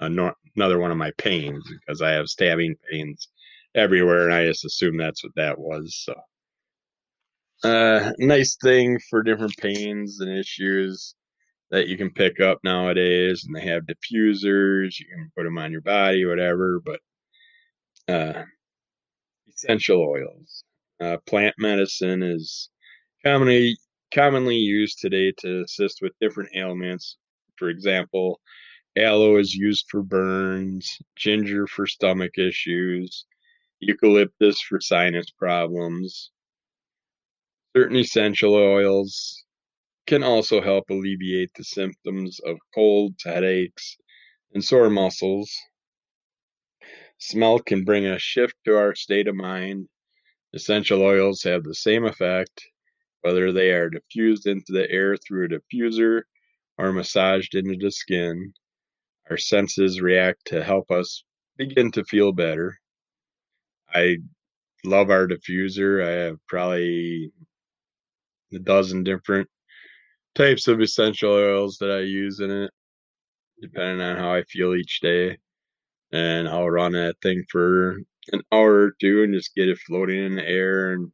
Another 0.00 0.78
one 0.78 0.90
of 0.90 0.96
my 0.96 1.12
pains 1.18 1.64
because 1.70 2.02
I 2.02 2.10
have 2.10 2.28
stabbing 2.28 2.76
pains 2.90 3.28
everywhere, 3.74 4.24
and 4.24 4.34
I 4.34 4.46
just 4.46 4.64
assumed 4.64 5.00
that's 5.00 5.24
what 5.24 5.34
that 5.36 5.58
was. 5.58 6.04
So, 6.04 7.68
uh, 7.68 8.12
nice 8.18 8.56
thing 8.62 8.98
for 9.10 9.22
different 9.22 9.56
pains 9.58 10.20
and 10.20 10.30
issues 10.38 11.14
that 11.70 11.88
you 11.88 11.96
can 11.96 12.10
pick 12.10 12.40
up 12.40 12.58
nowadays, 12.64 13.44
and 13.44 13.54
they 13.56 13.66
have 13.66 13.84
diffusers. 13.84 14.98
You 14.98 15.06
can 15.06 15.30
put 15.36 15.44
them 15.44 15.58
on 15.58 15.72
your 15.72 15.82
body, 15.82 16.24
whatever. 16.24 16.80
But 16.84 17.00
uh, 18.08 18.44
essential 19.48 20.00
oils, 20.02 20.64
uh, 21.00 21.18
plant 21.26 21.54
medicine 21.58 22.22
is 22.22 22.70
commonly 23.24 23.76
commonly 24.14 24.56
used 24.56 24.98
today 25.00 25.32
to 25.38 25.62
assist 25.62 25.98
with 26.02 26.12
different 26.20 26.50
ailments. 26.54 27.18
For 27.56 27.68
example, 27.68 28.40
aloe 28.98 29.38
is 29.38 29.54
used 29.54 29.86
for 29.90 30.02
burns, 30.02 30.98
ginger 31.16 31.66
for 31.66 31.86
stomach 31.86 32.38
issues, 32.38 33.26
eucalyptus 33.80 34.60
for 34.60 34.80
sinus 34.80 35.30
problems. 35.30 36.30
Certain 37.76 37.96
essential 37.96 38.54
oils 38.54 39.44
can 40.06 40.22
also 40.22 40.60
help 40.60 40.90
alleviate 40.90 41.50
the 41.54 41.64
symptoms 41.64 42.40
of 42.40 42.56
colds, 42.74 43.22
headaches, 43.24 43.96
and 44.54 44.64
sore 44.64 44.90
muscles. 44.90 45.54
Smell 47.18 47.58
can 47.58 47.84
bring 47.84 48.06
a 48.06 48.18
shift 48.18 48.54
to 48.64 48.76
our 48.76 48.94
state 48.94 49.28
of 49.28 49.34
mind. 49.34 49.88
Essential 50.54 51.02
oils 51.02 51.42
have 51.42 51.62
the 51.62 51.74
same 51.74 52.04
effect, 52.04 52.64
whether 53.20 53.52
they 53.52 53.70
are 53.70 53.90
diffused 53.90 54.46
into 54.46 54.72
the 54.72 54.90
air 54.90 55.16
through 55.16 55.44
a 55.44 55.48
diffuser 55.48 56.22
or 56.78 56.92
massaged 56.92 57.54
into 57.54 57.76
the 57.76 57.90
skin. 57.90 58.54
Our 59.30 59.36
senses 59.36 60.00
react 60.00 60.46
to 60.46 60.64
help 60.64 60.90
us 60.90 61.24
begin 61.56 61.90
to 61.92 62.04
feel 62.04 62.32
better. 62.32 62.78
I 63.92 64.18
love 64.84 65.10
our 65.10 65.26
diffuser. 65.26 66.04
I 66.04 66.10
have 66.26 66.36
probably 66.46 67.32
a 68.54 68.58
dozen 68.58 69.04
different 69.04 69.48
types 70.34 70.68
of 70.68 70.80
essential 70.80 71.32
oils 71.32 71.78
that 71.78 71.90
I 71.90 72.00
use 72.00 72.40
in 72.40 72.50
it, 72.50 72.70
depending 73.60 74.00
on 74.00 74.16
how 74.16 74.32
I 74.32 74.44
feel 74.44 74.74
each 74.74 75.00
day. 75.00 75.38
And 76.12 76.48
I'll 76.48 76.70
run 76.70 76.92
that 76.92 77.16
thing 77.22 77.44
for 77.50 77.98
an 78.32 78.42
hour 78.52 78.72
or 78.72 78.92
two 79.00 79.22
and 79.24 79.34
just 79.34 79.54
get 79.54 79.68
it 79.68 79.78
floating 79.78 80.24
in 80.24 80.36
the 80.36 80.48
air 80.48 80.92
and 80.92 81.12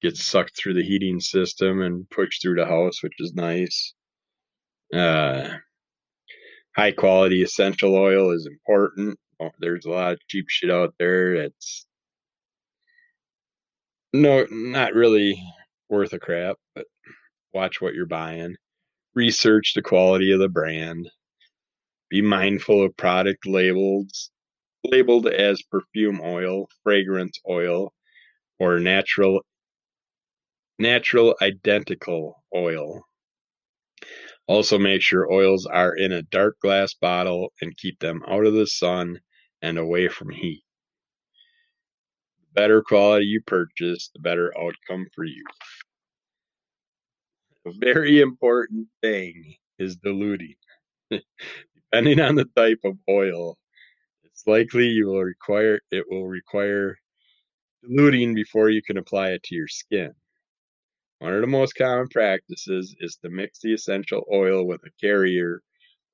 get 0.00 0.16
sucked 0.16 0.56
through 0.56 0.74
the 0.74 0.82
heating 0.84 1.20
system 1.20 1.82
and 1.82 2.08
pushed 2.08 2.40
through 2.40 2.56
the 2.56 2.66
house, 2.66 3.02
which 3.02 3.14
is 3.18 3.34
nice. 3.34 3.94
Uh, 4.94 5.48
high 6.76 6.92
quality 6.92 7.42
essential 7.42 7.94
oil 7.94 8.32
is 8.32 8.46
important. 8.46 9.18
Oh, 9.40 9.50
there's 9.58 9.86
a 9.86 9.90
lot 9.90 10.12
of 10.12 10.20
cheap 10.28 10.46
shit 10.48 10.70
out 10.70 10.94
there 10.98 11.42
that's 11.42 11.86
no, 14.12 14.46
not 14.50 14.94
really 14.94 15.42
worth 15.88 16.12
a 16.12 16.18
crap, 16.18 16.56
but 16.74 16.86
watch 17.52 17.80
what 17.80 17.94
you're 17.94 18.06
buying. 18.06 18.56
Research 19.14 19.72
the 19.74 19.82
quality 19.82 20.32
of 20.32 20.38
the 20.38 20.48
brand. 20.48 21.08
Be 22.10 22.22
mindful 22.22 22.84
of 22.84 22.96
product 22.96 23.46
labels 23.46 24.30
labeled 24.84 25.26
as 25.26 25.62
perfume 25.62 26.20
oil, 26.22 26.68
fragrance 26.82 27.38
oil, 27.48 27.92
or 28.58 28.78
natural 28.78 29.40
natural 30.78 31.34
identical 31.42 32.42
oil. 32.54 33.02
Also 34.48 34.78
make 34.78 35.02
sure 35.02 35.30
oils 35.30 35.66
are 35.66 35.94
in 35.94 36.12
a 36.12 36.22
dark 36.22 36.58
glass 36.60 36.94
bottle 36.94 37.52
and 37.60 37.76
keep 37.76 37.98
them 37.98 38.22
out 38.28 38.46
of 38.46 38.54
the 38.54 38.66
sun 38.66 39.20
and 39.60 39.78
away 39.78 40.08
from 40.08 40.30
heat. 40.30 40.62
The 42.40 42.60
better 42.60 42.82
quality 42.82 43.26
you 43.26 43.40
purchase, 43.42 44.10
the 44.14 44.20
better 44.20 44.52
outcome 44.58 45.06
for 45.14 45.24
you. 45.24 45.44
A 47.66 47.72
very 47.78 48.20
important 48.20 48.86
thing 49.02 49.56
is 49.78 49.96
diluting. 49.96 50.54
Depending 51.10 52.20
on 52.20 52.36
the 52.36 52.46
type 52.56 52.80
of 52.84 52.96
oil, 53.08 53.58
it's 54.24 54.46
likely 54.46 54.86
you 54.86 55.06
will 55.06 55.24
require 55.24 55.80
it 55.90 56.04
will 56.08 56.26
require 56.28 56.98
diluting 57.82 58.34
before 58.34 58.70
you 58.70 58.82
can 58.82 58.98
apply 58.98 59.30
it 59.30 59.42
to 59.44 59.56
your 59.56 59.68
skin. 59.68 60.12
One 61.18 61.32
of 61.32 61.40
the 61.40 61.46
most 61.46 61.72
common 61.72 62.08
practices 62.08 62.94
is 63.00 63.16
to 63.22 63.30
mix 63.30 63.60
the 63.60 63.72
essential 63.72 64.24
oil 64.32 64.66
with 64.66 64.82
a 64.84 64.90
carrier 65.00 65.62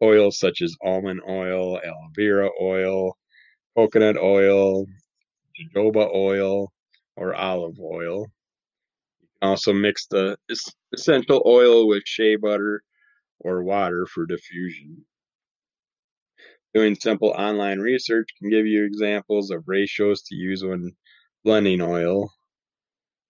oil 0.00 0.30
such 0.30 0.62
as 0.62 0.76
almond 0.82 1.20
oil, 1.28 1.80
aloe 1.84 2.10
vera 2.14 2.50
oil, 2.60 3.16
coconut 3.76 4.16
oil, 4.16 4.86
jojoba 5.74 6.08
oil, 6.14 6.72
or 7.16 7.34
olive 7.34 7.80
oil. 7.80 8.26
You 9.20 9.28
can 9.40 9.48
also 9.50 9.72
mix 9.72 10.06
the 10.06 10.36
essential 10.92 11.42
oil 11.46 11.88
with 11.88 12.04
shea 12.06 12.36
butter 12.36 12.84
or 13.40 13.64
water 13.64 14.06
for 14.06 14.24
diffusion. 14.24 15.04
Doing 16.74 16.94
simple 16.94 17.30
online 17.30 17.80
research 17.80 18.28
can 18.38 18.50
give 18.50 18.66
you 18.66 18.84
examples 18.84 19.50
of 19.50 19.64
ratios 19.66 20.22
to 20.22 20.36
use 20.36 20.64
when 20.64 20.92
blending 21.44 21.82
oil. 21.82 22.32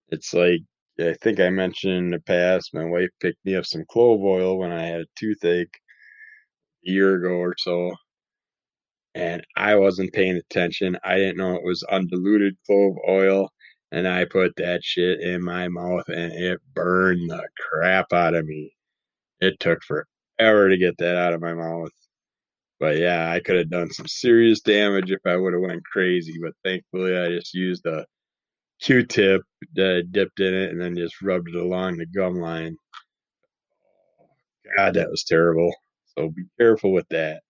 It's 0.09 0.35
like 0.35 0.61
I 1.11 1.15
think 1.23 1.41
I 1.41 1.51
mentioned 1.51 1.93
in 1.95 2.11
the 2.11 2.21
past, 2.21 2.75
my 2.75 2.85
wife 2.85 3.11
picked 3.21 3.45
me 3.45 3.57
up 3.57 3.67
some 3.67 3.85
clove 3.89 4.23
oil 4.23 4.59
when 4.59 4.73
I 4.73 4.87
had 4.87 5.01
a 5.03 5.07
toothache 5.17 5.81
a 6.87 6.91
year 6.91 7.15
ago 7.17 7.31
or 7.37 7.55
so. 7.59 7.93
And 9.15 9.45
I 9.57 9.77
wasn't 9.77 10.13
paying 10.13 10.37
attention. 10.37 10.99
I 11.05 11.17
didn't 11.17 11.39
know 11.39 11.55
it 11.55 11.65
was 11.65 11.83
undiluted 11.85 12.57
clove 12.67 12.97
oil. 13.09 13.51
And 13.93 14.09
I 14.09 14.25
put 14.25 14.53
that 14.57 14.83
shit 14.85 15.21
in 15.21 15.45
my 15.45 15.69
mouth 15.69 16.09
and 16.09 16.33
it 16.33 16.61
burned 16.75 17.31
the 17.31 17.47
crap 17.59 18.13
out 18.13 18.35
of 18.35 18.47
me. 18.47 18.75
It 19.41 19.61
took 19.61 19.81
forever 19.85 20.69
to 20.71 20.79
get 20.79 20.97
that 20.99 21.17
out 21.17 21.35
of 21.35 21.43
my 21.43 21.55
mouth. 21.55 21.91
But 22.81 22.97
yeah, 22.99 23.31
I 23.31 23.41
could 23.41 23.57
have 23.57 23.71
done 23.71 23.91
some 23.91 24.09
serious 24.09 24.61
damage 24.61 25.11
if 25.13 25.21
I 25.27 25.37
would 25.37 25.53
have 25.53 25.63
went 25.63 25.85
crazy. 25.85 26.35
But 26.43 26.55
thankfully, 26.65 27.17
I 27.17 27.29
just 27.29 27.55
used 27.55 27.87
a 27.87 28.07
Q-tip 28.83 29.43
that 29.75 30.09
dipped 30.13 30.41
in 30.41 30.55
it 30.55 30.71
and 30.73 30.81
then 30.81 30.97
just 30.97 31.23
rubbed 31.23 31.49
it 31.51 31.57
along 31.57 31.99
the 31.99 32.07
gum 32.07 32.37
line. 32.37 32.77
God, 34.77 34.95
that 34.95 35.11
was 35.11 35.25
terrible. 35.25 35.75
So 36.17 36.31
be 36.31 36.45
careful 36.59 36.93
with 36.93 37.09
that. 37.11 37.43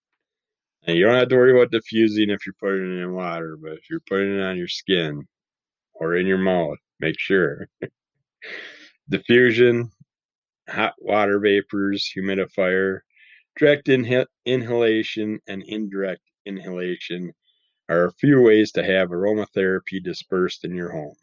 And 0.86 0.96
you 0.96 1.04
don't 1.04 1.16
have 1.16 1.28
to 1.28 1.36
worry 1.36 1.52
about 1.52 1.70
diffusing 1.70 2.30
if 2.30 2.46
you're 2.46 2.54
putting 2.60 2.98
it 2.98 3.02
in 3.02 3.12
water, 3.14 3.56
but 3.60 3.72
if 3.74 3.90
you're 3.90 4.00
putting 4.08 4.38
it 4.38 4.42
on 4.42 4.58
your 4.58 4.68
skin 4.68 5.22
or 5.94 6.16
in 6.16 6.26
your 6.26 6.38
mouth, 6.38 6.78
make 7.00 7.18
sure. 7.18 7.68
Diffusion, 9.10 9.90
hot 10.68 10.94
water 10.98 11.40
vapors, 11.40 12.10
humidifier, 12.16 13.00
direct 13.58 13.88
inha- 13.88 14.26
inhalation, 14.46 15.40
and 15.48 15.62
indirect 15.66 16.22
inhalation 16.46 17.32
are 17.88 18.06
a 18.06 18.12
few 18.14 18.42
ways 18.42 18.72
to 18.72 18.84
have 18.84 19.10
aromatherapy 19.10 20.02
dispersed 20.02 20.64
in 20.64 20.74
your 20.74 20.92
home. 20.92 21.14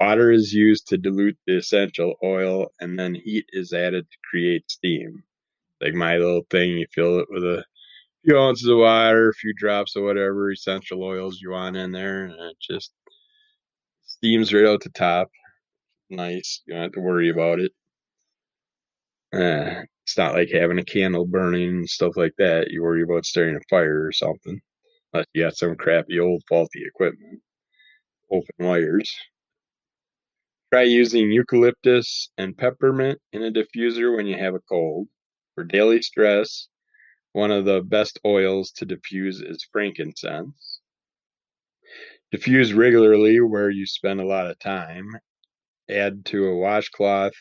Water 0.00 0.30
is 0.32 0.52
used 0.52 0.88
to 0.88 0.98
dilute 0.98 1.38
the 1.46 1.58
essential 1.58 2.14
oil, 2.24 2.68
and 2.80 2.98
then 2.98 3.14
heat 3.14 3.46
is 3.50 3.72
added 3.72 4.08
to 4.10 4.16
create 4.30 4.70
steam. 4.70 5.22
Like 5.80 5.94
my 5.94 6.16
little 6.18 6.46
thing, 6.50 6.78
you 6.78 6.86
fill 6.94 7.20
it 7.20 7.26
with 7.30 7.44
a 7.44 7.64
few 8.24 8.38
ounces 8.38 8.68
of 8.68 8.78
water, 8.78 9.30
a 9.30 9.34
few 9.34 9.54
drops 9.54 9.96
of 9.96 10.04
whatever 10.04 10.50
essential 10.52 11.02
oils 11.02 11.40
you 11.40 11.50
want 11.50 11.76
in 11.76 11.92
there, 11.92 12.24
and 12.26 12.34
it 12.34 12.56
just 12.60 12.92
steams 14.04 14.52
right 14.52 14.66
out 14.66 14.82
the 14.82 14.90
top. 14.90 15.30
Nice. 16.10 16.62
You 16.66 16.74
don't 16.74 16.84
have 16.84 16.92
to 16.92 17.00
worry 17.00 17.30
about 17.30 17.60
it. 17.60 17.72
Uh, 19.32 19.82
it's 20.04 20.16
not 20.16 20.34
like 20.34 20.50
having 20.50 20.78
a 20.78 20.84
candle 20.84 21.26
burning 21.26 21.68
and 21.68 21.88
stuff 21.90 22.16
like 22.16 22.34
that. 22.38 22.70
You 22.70 22.82
worry 22.82 23.02
about 23.02 23.26
starting 23.26 23.56
a 23.56 23.60
fire 23.68 24.06
or 24.06 24.12
something. 24.12 24.60
Unless 25.12 25.26
you 25.34 25.44
got 25.44 25.56
some 25.56 25.76
crappy 25.76 26.18
old 26.18 26.42
faulty 26.48 26.82
equipment. 26.86 27.40
Open 28.30 28.54
wires. 28.58 29.14
Try 30.70 30.82
using 30.82 31.32
eucalyptus 31.32 32.30
and 32.36 32.56
peppermint 32.56 33.18
in 33.32 33.42
a 33.42 33.50
diffuser 33.50 34.14
when 34.14 34.26
you 34.26 34.36
have 34.36 34.54
a 34.54 34.60
cold. 34.60 35.08
For 35.54 35.64
daily 35.64 36.02
stress, 36.02 36.68
one 37.32 37.50
of 37.50 37.64
the 37.64 37.80
best 37.80 38.20
oils 38.26 38.70
to 38.72 38.84
diffuse 38.84 39.40
is 39.40 39.66
frankincense. 39.72 40.80
Diffuse 42.30 42.74
regularly 42.74 43.40
where 43.40 43.70
you 43.70 43.86
spend 43.86 44.20
a 44.20 44.26
lot 44.26 44.46
of 44.46 44.58
time. 44.58 45.08
Add 45.88 46.26
to 46.26 46.48
a 46.48 46.56
washcloth 46.56 47.32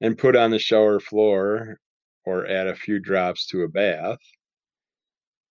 and 0.00 0.16
put 0.16 0.36
on 0.36 0.50
the 0.50 0.60
shower 0.60 1.00
floor 1.00 1.80
or 2.24 2.46
add 2.46 2.68
a 2.68 2.76
few 2.76 3.00
drops 3.00 3.46
to 3.46 3.62
a 3.62 3.68
bath. 3.68 4.20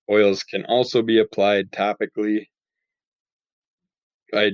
Oils 0.09 0.43
can 0.43 0.63
also 0.65 1.01
be 1.01 1.19
applied 1.19 1.71
topically 1.71 2.47
by 4.31 4.51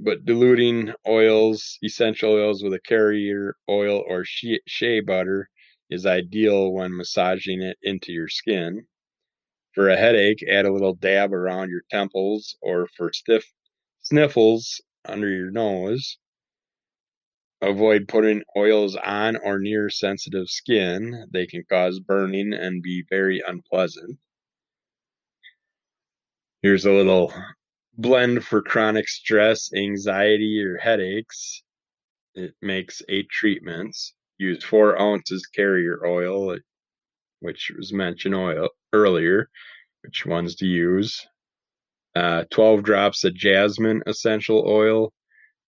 but 0.00 0.24
diluting 0.24 0.92
oils, 1.06 1.78
essential 1.82 2.32
oils 2.32 2.62
with 2.62 2.72
a 2.74 2.80
carrier 2.80 3.56
oil 3.68 4.04
or 4.06 4.24
shea 4.24 5.00
butter 5.00 5.48
is 5.90 6.06
ideal 6.06 6.72
when 6.72 6.96
massaging 6.96 7.62
it 7.62 7.78
into 7.82 8.12
your 8.12 8.28
skin. 8.28 8.86
For 9.74 9.88
a 9.88 9.96
headache, 9.96 10.42
add 10.48 10.66
a 10.66 10.72
little 10.72 10.94
dab 10.94 11.32
around 11.32 11.70
your 11.70 11.82
temples 11.90 12.56
or 12.60 12.88
for 12.96 13.12
stiff 13.12 13.50
sniffles 14.02 14.80
under 15.04 15.28
your 15.28 15.50
nose. 15.50 16.18
Avoid 17.62 18.08
putting 18.08 18.42
oils 18.56 18.96
on 18.96 19.36
or 19.36 19.58
near 19.58 19.88
sensitive 19.88 20.48
skin. 20.48 21.26
They 21.32 21.46
can 21.46 21.64
cause 21.68 22.00
burning 22.00 22.52
and 22.52 22.82
be 22.82 23.04
very 23.08 23.42
unpleasant. 23.46 24.18
Here's 26.60 26.84
a 26.84 26.92
little 26.92 27.32
blend 27.96 28.44
for 28.44 28.62
chronic 28.62 29.08
stress, 29.08 29.72
anxiety, 29.72 30.62
or 30.62 30.78
headaches. 30.78 31.62
It 32.34 32.54
makes 32.62 33.02
eight 33.08 33.28
treatments. 33.30 34.14
Use 34.38 34.64
four 34.64 35.00
ounces 35.00 35.46
carrier 35.46 36.04
oil, 36.06 36.58
which 37.40 37.70
was 37.76 37.92
mentioned 37.92 38.34
oil 38.34 38.70
earlier, 38.92 39.48
which 40.02 40.26
ones 40.26 40.56
to 40.56 40.66
use. 40.66 41.26
Uh, 42.14 42.44
12 42.50 42.82
drops 42.82 43.24
of 43.24 43.34
jasmine 43.34 44.02
essential 44.06 44.64
oil 44.66 45.12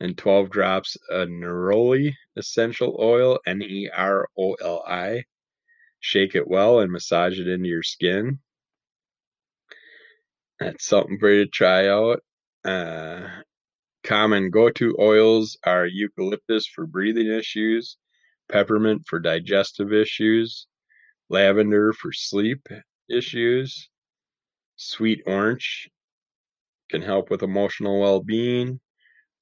and 0.00 0.18
12 0.18 0.50
drops 0.50 0.96
of 1.10 1.28
neroli 1.28 2.14
essential 2.36 2.96
oil, 3.00 3.38
N 3.46 3.62
E 3.62 3.88
R 3.94 4.28
O 4.36 4.54
L 4.54 4.84
I. 4.86 5.24
Shake 6.00 6.34
it 6.34 6.46
well 6.48 6.80
and 6.80 6.92
massage 6.92 7.38
it 7.38 7.48
into 7.48 7.68
your 7.68 7.82
skin. 7.82 8.40
That's 10.64 10.86
something 10.86 11.18
for 11.18 11.30
you 11.30 11.44
to 11.44 11.50
try 11.50 11.88
out. 11.88 12.20
Uh, 12.64 13.28
common 14.02 14.48
go-to 14.48 14.96
oils 14.98 15.58
are 15.66 15.84
eucalyptus 15.84 16.66
for 16.66 16.86
breathing 16.86 17.30
issues, 17.30 17.98
peppermint 18.48 19.02
for 19.06 19.20
digestive 19.20 19.92
issues, 19.92 20.66
lavender 21.28 21.92
for 21.92 22.12
sleep 22.12 22.66
issues, 23.10 23.90
sweet 24.76 25.20
orange 25.26 25.90
can 26.88 27.02
help 27.02 27.30
with 27.30 27.42
emotional 27.42 28.00
well-being, 28.00 28.80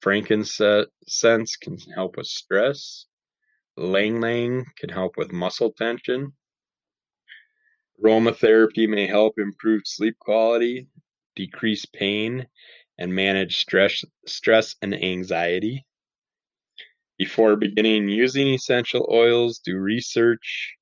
frankincense 0.01 1.55
can 1.55 1.77
help 1.95 2.17
with 2.17 2.27
stress, 2.27 3.05
ylang 3.77 4.17
ylang 4.17 4.65
can 4.77 4.89
help 4.89 5.15
with 5.15 5.31
muscle 5.31 5.71
tension. 5.71 6.33
Aromatherapy 8.03 8.89
may 8.89 9.07
help 9.07 9.39
improve 9.39 9.83
sleep 9.85 10.19
quality, 10.19 10.89
decrease 11.35 11.85
pain, 11.85 12.47
and 12.97 13.13
manage 13.13 13.57
stress, 13.57 14.03
stress 14.25 14.75
and 14.81 14.93
anxiety. 14.93 15.85
Before 17.17 17.55
beginning 17.55 18.09
using 18.09 18.47
essential 18.47 19.07
oils, 19.11 19.59
do 19.59 19.77
research, 19.77 20.75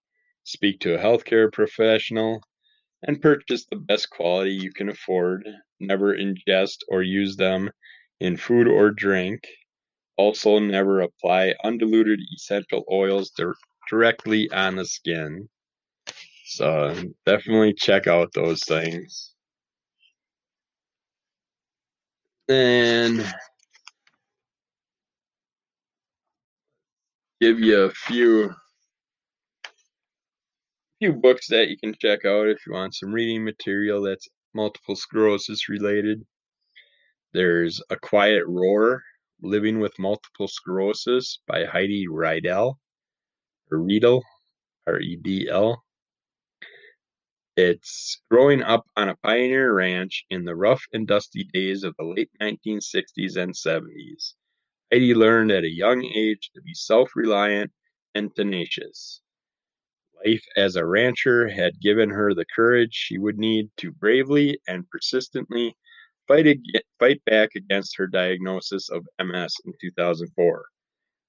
speak 0.44 0.80
to 0.82 0.96
a 0.96 0.98
healthcare 0.98 1.52
professional, 1.52 2.42
and 3.04 3.22
purchase 3.22 3.66
the 3.66 3.76
best 3.76 4.10
quality 4.10 4.52
you 4.52 4.72
can 4.72 4.90
afford. 4.90 5.48
Never 5.80 6.16
ingest 6.16 6.78
or 6.88 7.02
use 7.02 7.36
them 7.36 7.72
in 8.20 8.38
food 8.38 8.68
or 8.68 8.92
drink. 8.92 9.48
Also, 10.18 10.60
never 10.60 11.02
apply 11.02 11.56
undiluted 11.64 12.20
essential 12.36 12.86
oils 12.92 13.32
directly 13.90 14.50
on 14.52 14.76
the 14.76 14.86
skin. 14.86 15.50
So, 16.46 16.96
definitely 17.26 17.74
check 17.74 18.08
out 18.08 18.34
those 18.34 18.64
things. 18.64 19.31
And 22.52 23.26
give 27.40 27.62
you 27.62 27.84
a 27.84 27.92
few 27.92 28.54
few 31.00 31.14
books 31.14 31.48
that 31.48 31.70
you 31.70 31.78
can 31.78 31.96
check 32.02 32.26
out 32.26 32.50
if 32.50 32.58
you 32.68 32.74
want 32.74 32.94
some 32.94 33.14
reading 33.14 33.46
material 33.46 34.02
that's 34.02 34.28
multiple 34.54 34.98
sclerosis 34.98 35.70
related. 35.70 36.26
There's 37.34 37.82
A 37.90 37.96
Quiet 37.96 38.44
Roar, 38.46 39.02
Living 39.42 39.80
with 39.80 39.98
Multiple 39.98 40.50
Sclerosis 40.50 41.40
by 41.48 41.64
Heidi 41.64 42.06
Redl, 42.10 42.76
or 43.72 43.78
Redl, 43.78 44.24
R-E-D-L. 44.88 45.82
It's 47.64 48.20
growing 48.32 48.64
up 48.64 48.88
on 48.98 49.08
a 49.08 49.16
pioneer 49.18 49.72
ranch 49.72 50.26
in 50.32 50.46
the 50.46 50.56
rough 50.56 50.84
and 50.94 51.08
dusty 51.08 51.44
days 51.44 51.84
of 51.84 51.96
the 51.96 52.04
late 52.04 52.32
1960s 52.42 53.38
and 53.38 53.54
70s. 53.54 54.34
Heidi 54.92 55.14
learned 55.14 55.52
at 55.52 55.64
a 55.64 55.70
young 55.70 56.04
age 56.04 56.50
to 56.56 56.62
be 56.64 56.74
self-reliant 56.74 57.72
and 58.16 58.36
tenacious. 58.36 59.22
Life 60.26 60.44
as 60.58 60.76
a 60.76 60.88
rancher 60.88 61.50
had 61.50 61.80
given 61.80 62.10
her 62.10 62.34
the 62.34 62.48
courage 62.56 62.96
she 62.96 63.20
would 63.20 63.38
need 63.38 63.70
to 63.78 63.92
bravely 63.92 64.60
and 64.68 64.90
persistently 64.90 65.78
fight, 66.28 66.48
ag- 66.48 66.82
fight 66.98 67.24
back 67.26 67.52
against 67.56 67.96
her 67.98 68.08
diagnosis 68.08 68.90
of 68.90 69.06
MS 69.24 69.54
in 69.66 69.74
2004. 69.80 70.66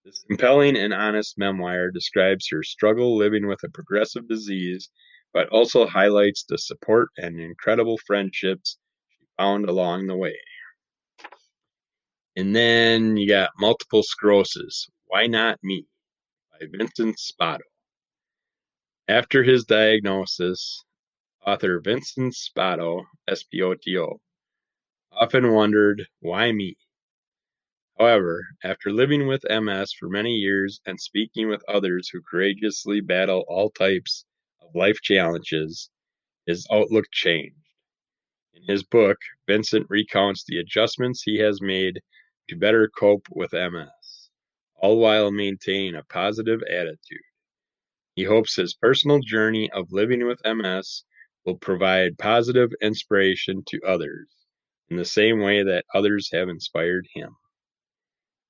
This 0.07 0.25
compelling 0.27 0.79
and 0.79 0.95
honest 0.95 1.37
memoir 1.37 1.90
describes 1.90 2.49
her 2.49 2.62
struggle 2.62 3.18
living 3.18 3.47
with 3.49 3.62
a 3.64 3.68
progressive 3.68 4.27
disease 4.27 4.88
but 5.33 5.49
also 5.49 5.87
highlights 5.87 6.45
the 6.45 6.59
support 6.59 7.09
and 7.16 7.40
incredible 7.40 7.99
friendships 8.07 8.79
she 9.11 9.27
found 9.38 9.68
along 9.68 10.07
the 10.07 10.16
way. 10.16 10.37
And 12.37 12.55
then 12.57 13.16
you 13.16 13.29
got 13.29 13.51
Multiple 13.59 14.03
Sclerosis 14.03 14.88
Why 15.07 15.27
Not 15.27 15.59
Me 15.62 15.87
by 16.51 16.66
Vincent 16.71 17.18
Spoto. 17.18 17.61
After 19.09 19.42
his 19.42 19.64
diagnosis, 19.64 20.85
author 21.47 21.81
Vincent 21.81 22.35
Spoto, 22.35 23.05
S 23.29 23.42
P 23.42 23.61
O 23.62 23.75
T 23.75 23.99
O, 23.99 24.21
often 25.12 25.53
wondered, 25.53 26.07
why 26.21 26.53
me? 26.53 26.77
However, 27.99 28.42
after 28.64 28.90
living 28.90 29.27
with 29.27 29.45
MS 29.49 29.92
for 29.92 30.09
many 30.09 30.33
years 30.37 30.81
and 30.87 30.99
speaking 30.99 31.49
with 31.49 31.62
others 31.68 32.09
who 32.09 32.23
courageously 32.23 33.01
battle 33.01 33.45
all 33.47 33.71
types 33.71 34.25
life 34.74 35.00
challenges, 35.02 35.90
his 36.46 36.66
outlook 36.70 37.06
changed. 37.12 37.56
In 38.54 38.62
his 38.64 38.82
book, 38.82 39.18
Vincent 39.46 39.87
recounts 39.88 40.44
the 40.44 40.58
adjustments 40.58 41.22
he 41.22 41.38
has 41.38 41.61
made 41.61 42.00
to 42.48 42.56
better 42.56 42.88
cope 42.88 43.26
with 43.30 43.52
MS, 43.52 44.30
all 44.76 44.98
while 44.98 45.30
maintaining 45.30 45.94
a 45.94 46.04
positive 46.04 46.62
attitude. 46.62 47.24
He 48.14 48.24
hopes 48.24 48.56
his 48.56 48.74
personal 48.74 49.20
journey 49.20 49.70
of 49.72 49.90
living 49.90 50.26
with 50.26 50.44
MS 50.44 51.04
will 51.44 51.56
provide 51.56 52.18
positive 52.18 52.70
inspiration 52.82 53.62
to 53.68 53.80
others 53.87 54.28
in 54.90 54.96
the 54.96 55.04
same 55.04 55.40
way 55.40 55.62
that 55.62 55.87
others 55.94 56.28
have 56.32 56.48
inspired 56.48 57.06
him. 57.14 57.35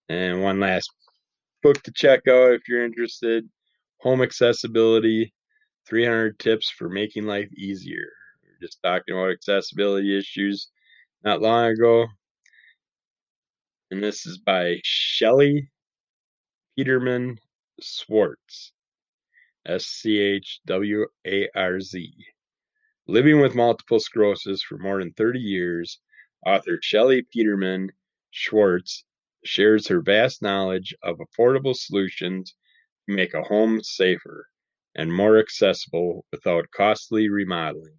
And 0.08 0.42
one 0.42 0.58
last 0.61 0.90
book 1.62 1.80
to 1.85 1.92
check 1.92 2.26
out 2.28 2.52
if 2.52 2.68
you're 2.68 2.85
interested. 2.85 3.48
Home 4.00 4.20
accessibility, 4.20 5.32
300 5.87 6.38
tips 6.38 6.71
for 6.71 6.88
making 6.88 7.25
life 7.25 7.53
easier. 7.55 8.09
We 8.42 8.51
are 8.51 8.61
just 8.61 8.83
talking 8.83 9.14
about 9.14 9.31
accessibility 9.31 10.16
issues 10.16 10.68
not 11.25 11.42
long 11.42 11.66
ago. 11.66 12.07
And 13.90 14.03
this 14.03 14.27
is 14.27 14.38
by 14.38 14.81
Shelley 14.85 15.68
Peterman 16.77 17.38
Schwarz. 17.81 18.73
S 19.66 19.87
C 19.87 20.18
H 20.18 20.61
W 20.66 21.07
A 21.27 21.49
R 21.55 21.81
Z. 21.81 22.12
Living 23.07 23.40
with 23.40 23.55
multiple 23.55 24.01
sclerosis 24.01 24.62
for 24.62 24.79
more 24.79 24.99
than 24.99 25.12
30 25.12 25.38
years, 25.38 26.01
author 26.47 26.79
Shelley 26.83 27.23
Peterman 27.33 27.92
Schwarz 28.31 29.05
shares 29.45 29.88
her 29.88 30.01
vast 30.01 30.42
knowledge 30.42 30.95
of 31.03 31.18
affordable 31.18 31.77
solutions 31.77 32.55
to 33.09 33.14
make 33.14 33.35
a 33.35 33.42
home 33.42 33.83
safer 33.83 34.49
and 34.94 35.12
more 35.12 35.38
accessible 35.38 36.24
without 36.33 36.70
costly 36.70 37.28
remodeling. 37.28 37.96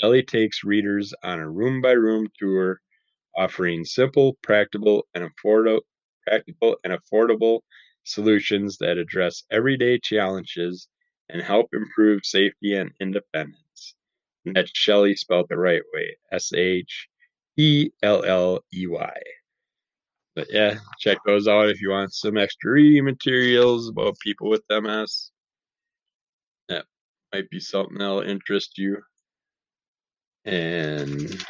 Shelley 0.00 0.22
takes 0.22 0.64
readers 0.64 1.12
on 1.22 1.40
a 1.40 1.50
room 1.50 1.80
by 1.82 1.92
room 1.92 2.28
tour 2.38 2.80
offering 3.36 3.84
simple, 3.84 4.38
practical, 4.42 5.06
and 5.14 5.28
affordable 5.28 5.80
practical 6.26 6.76
and 6.84 6.92
affordable 6.92 7.60
solutions 8.04 8.78
that 8.78 8.98
address 8.98 9.42
everyday 9.50 9.98
challenges 9.98 10.88
and 11.28 11.42
help 11.42 11.68
improve 11.72 12.20
safety 12.24 12.74
and 12.74 12.90
independence. 13.00 13.94
And 14.44 14.56
that's 14.56 14.70
Shelley 14.74 15.14
spelled 15.16 15.46
the 15.48 15.58
right 15.58 15.82
way 15.94 16.16
S 16.32 16.52
H 16.52 17.08
E 17.56 17.90
L 18.02 18.24
L 18.24 18.60
E 18.74 18.86
Y. 18.86 19.20
But 20.34 20.48
yeah, 20.50 20.78
check 20.98 21.18
those 21.26 21.48
out 21.48 21.68
if 21.68 21.80
you 21.80 21.90
want 21.90 22.14
some 22.14 22.38
extra 22.38 22.72
reading 22.72 23.04
materials 23.04 23.88
about 23.88 24.18
people 24.20 24.48
with 24.48 24.62
MS. 24.70 25.30
Might 27.32 27.48
be 27.50 27.60
something 27.60 27.98
that'll 27.98 28.22
interest 28.22 28.76
you. 28.76 28.98
And 30.44 31.44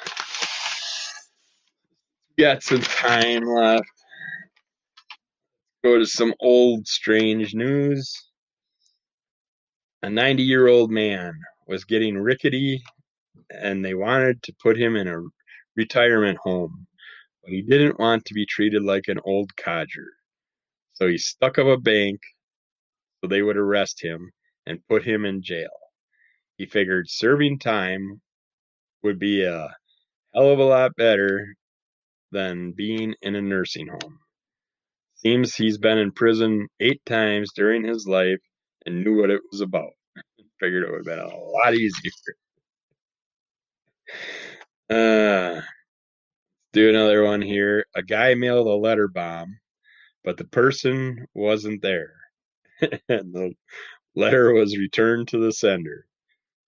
got 2.38 2.62
some 2.62 2.82
time 2.82 3.44
left. 3.44 3.88
Go 5.82 5.98
to 5.98 6.06
some 6.06 6.34
old 6.40 6.86
strange 6.86 7.54
news. 7.54 8.14
A 10.02 10.10
90 10.10 10.42
year 10.42 10.68
old 10.68 10.90
man 10.90 11.32
was 11.66 11.84
getting 11.84 12.18
rickety 12.18 12.82
and 13.50 13.84
they 13.84 13.94
wanted 13.94 14.42
to 14.42 14.54
put 14.62 14.78
him 14.78 14.96
in 14.96 15.08
a 15.08 15.22
retirement 15.76 16.38
home, 16.42 16.86
but 17.42 17.52
he 17.52 17.62
didn't 17.62 17.98
want 17.98 18.24
to 18.26 18.34
be 18.34 18.46
treated 18.46 18.82
like 18.82 19.08
an 19.08 19.20
old 19.24 19.54
codger. 19.56 20.06
So 20.92 21.08
he 21.08 21.18
stuck 21.18 21.58
up 21.58 21.66
a 21.66 21.78
bank 21.78 22.20
so 23.20 23.28
they 23.28 23.42
would 23.42 23.56
arrest 23.56 24.02
him 24.02 24.30
and 24.70 24.86
put 24.88 25.04
him 25.04 25.24
in 25.24 25.42
jail. 25.42 25.68
He 26.56 26.64
figured 26.64 27.10
serving 27.10 27.58
time 27.58 28.20
would 29.02 29.18
be 29.18 29.42
a 29.42 29.74
hell 30.32 30.50
of 30.50 30.60
a 30.60 30.64
lot 30.64 30.94
better 30.96 31.56
than 32.30 32.72
being 32.72 33.14
in 33.20 33.34
a 33.34 33.42
nursing 33.42 33.88
home. 33.88 34.20
Seems 35.16 35.54
he's 35.54 35.76
been 35.76 35.98
in 35.98 36.12
prison 36.12 36.68
eight 36.78 37.04
times 37.04 37.50
during 37.54 37.84
his 37.84 38.06
life 38.06 38.38
and 38.86 39.02
knew 39.02 39.20
what 39.20 39.30
it 39.30 39.40
was 39.50 39.60
about. 39.60 39.90
Figured 40.60 40.84
it 40.84 40.90
would 40.90 41.06
have 41.06 41.18
been 41.18 41.18
a 41.18 41.36
lot 41.36 41.74
easier. 41.74 42.12
Uh, 44.90 45.60
do 46.72 46.88
another 46.90 47.22
one 47.22 47.40
here. 47.40 47.86
A 47.94 48.02
guy 48.02 48.34
mailed 48.34 48.66
a 48.66 48.74
letter 48.74 49.06
bomb, 49.06 49.60
but 50.24 50.36
the 50.36 50.42
person 50.46 51.28
wasn't 51.32 51.80
there. 51.80 52.14
and 53.08 53.32
the 53.32 53.54
letter 54.14 54.52
was 54.52 54.76
returned 54.76 55.28
to 55.28 55.38
the 55.38 55.52
sender. 55.52 56.06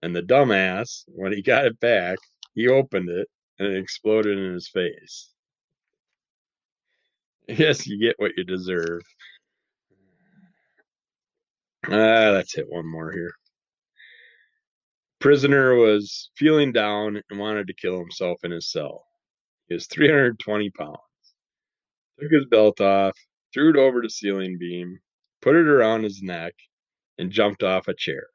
And 0.03 0.15
the 0.15 0.23
dumbass, 0.23 1.05
when 1.09 1.33
he 1.33 1.43
got 1.43 1.67
it 1.67 1.79
back, 1.81 2.19
he 2.55 2.69
opened 2.69 3.09
it 3.09 3.29
and 3.59 3.69
it 3.69 3.79
exploded 3.79 4.39
in 4.39 4.55
his 4.55 4.69
face. 4.69 5.29
Yes, 7.49 7.87
you 7.89 7.99
get 7.99 8.15
what 8.19 8.33
you 8.37 8.45
deserve. 8.45 9.03
Ah, 11.89 12.31
let's 12.33 12.55
hit 12.55 12.67
one 12.69 12.87
more 12.87 13.11
here. 13.11 13.33
Prisoner 15.21 15.75
was 15.75 16.31
feeling 16.37 16.73
down 16.73 17.21
and 17.31 17.39
wanted 17.41 17.67
to 17.67 17.75
kill 17.75 17.99
himself 17.99 18.39
in 18.45 18.53
his 18.53 18.71
cell. 18.71 19.05
He 19.69 19.75
was 19.75 19.87
320 19.89 20.71
pounds. 20.71 20.99
Took 22.21 22.33
his 22.33 22.47
belt 22.47 22.81
off, 22.81 23.17
threw 23.53 23.71
it 23.71 23.77
over 23.77 24.03
the 24.03 24.11
ceiling 24.11 24.57
beam, 24.59 25.01
put 25.41 25.57
it 25.57 25.67
around 25.67 26.05
his 26.05 26.23
neck, 26.23 26.55
and 27.23 27.31
jumped 27.31 27.63
off 27.63 27.87
a 27.87 27.95
chair. 27.95 28.27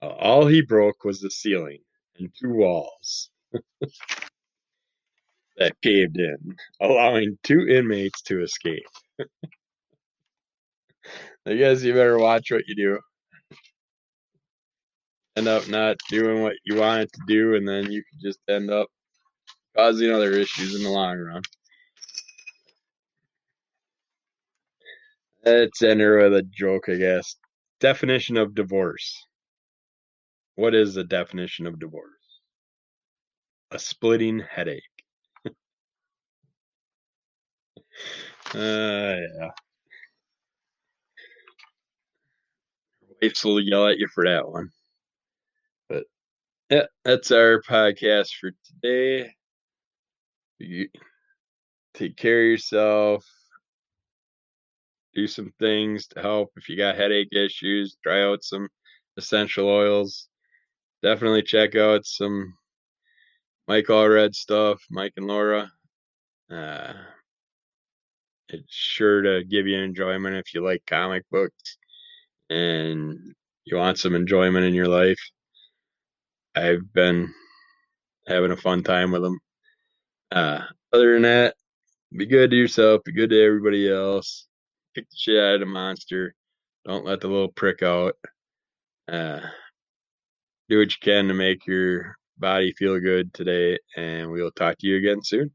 All 0.00 0.46
he 0.46 0.62
broke 0.62 1.04
was 1.04 1.20
the 1.20 1.30
ceiling 1.30 1.80
and 2.18 2.30
two 2.40 2.50
walls. 2.50 3.30
that 5.58 5.80
caved 5.82 6.18
in, 6.18 6.38
allowing 6.80 7.38
two 7.42 7.68
inmates 7.68 8.22
to 8.22 8.42
escape. 8.42 8.86
I 11.46 11.54
guess 11.54 11.82
you 11.82 11.92
better 11.92 12.18
watch 12.18 12.50
what 12.50 12.66
you 12.66 12.74
do. 12.74 12.98
End 15.36 15.48
up 15.48 15.68
not 15.68 15.98
doing 16.08 16.42
what 16.42 16.56
you 16.64 16.76
wanted 16.76 17.12
to 17.12 17.20
do, 17.26 17.54
and 17.54 17.68
then 17.68 17.92
you 17.92 18.02
could 18.02 18.20
just 18.26 18.38
end 18.48 18.70
up 18.70 18.88
causing 19.76 20.10
other 20.10 20.32
issues 20.32 20.74
in 20.74 20.82
the 20.82 20.90
long 20.90 21.18
run. 21.18 21.42
Let's 25.46 25.80
end 25.80 26.02
her 26.02 26.18
with 26.18 26.34
a 26.34 26.42
joke, 26.42 26.90
I 26.90 26.96
guess. 26.96 27.36
Definition 27.80 28.36
of 28.36 28.54
divorce. 28.54 29.16
What 30.56 30.74
is 30.74 30.94
the 30.94 31.04
definition 31.04 31.66
of 31.68 31.78
divorce? 31.78 32.40
A 33.70 33.78
splitting 33.78 34.40
headache. 34.40 34.82
Uh, 38.54 38.58
yeah. 39.38 39.50
Wife 43.20 43.44
will 43.44 43.60
yell 43.60 43.88
at 43.88 43.98
you 43.98 44.08
for 44.08 44.24
that 44.24 44.48
one. 44.48 44.70
But 45.88 46.04
yeah, 46.70 46.86
that's 47.04 47.30
our 47.32 47.62
podcast 47.62 48.30
for 48.40 48.52
today. 48.66 49.34
You 50.58 50.88
take 51.94 52.16
care 52.16 52.42
of 52.42 52.46
yourself. 52.50 53.24
Do 55.16 55.26
some 55.26 55.50
things 55.58 56.06
to 56.08 56.20
help 56.20 56.52
if 56.56 56.68
you 56.68 56.76
got 56.76 56.94
headache 56.94 57.32
issues. 57.32 57.96
Try 58.02 58.22
out 58.22 58.44
some 58.44 58.68
essential 59.16 59.66
oils. 59.66 60.28
Definitely 61.02 61.42
check 61.42 61.74
out 61.74 62.04
some 62.04 62.52
Mike 63.66 63.86
Allred 63.86 64.34
stuff, 64.34 64.82
Mike 64.90 65.14
and 65.16 65.26
Laura. 65.26 65.72
Uh, 66.50 66.92
it's 68.50 68.64
sure 68.68 69.22
to 69.22 69.42
give 69.42 69.66
you 69.66 69.78
enjoyment 69.78 70.36
if 70.36 70.52
you 70.52 70.62
like 70.62 70.82
comic 70.86 71.24
books 71.30 71.78
and 72.50 73.18
you 73.64 73.78
want 73.78 73.98
some 73.98 74.14
enjoyment 74.14 74.66
in 74.66 74.74
your 74.74 74.86
life. 74.86 75.30
I've 76.54 76.92
been 76.92 77.32
having 78.28 78.50
a 78.50 78.56
fun 78.56 78.82
time 78.82 79.12
with 79.12 79.22
them. 79.22 79.38
Uh, 80.30 80.60
other 80.92 81.14
than 81.14 81.22
that, 81.22 81.54
be 82.14 82.26
good 82.26 82.50
to 82.50 82.56
yourself, 82.56 83.02
be 83.02 83.12
good 83.12 83.30
to 83.30 83.42
everybody 83.42 83.90
else. 83.90 84.46
Kick 84.96 85.10
the 85.10 85.16
shit 85.18 85.38
out 85.38 85.54
of 85.56 85.60
the 85.60 85.66
monster. 85.66 86.34
Don't 86.86 87.04
let 87.04 87.20
the 87.20 87.28
little 87.28 87.52
prick 87.52 87.82
out. 87.82 88.14
Uh, 89.06 89.40
do 90.70 90.78
what 90.78 90.90
you 90.90 90.96
can 91.02 91.28
to 91.28 91.34
make 91.34 91.66
your 91.66 92.16
body 92.38 92.72
feel 92.72 92.98
good 92.98 93.34
today, 93.34 93.78
and 93.94 94.30
we'll 94.30 94.50
talk 94.52 94.78
to 94.78 94.86
you 94.86 94.96
again 94.96 95.22
soon. 95.22 95.50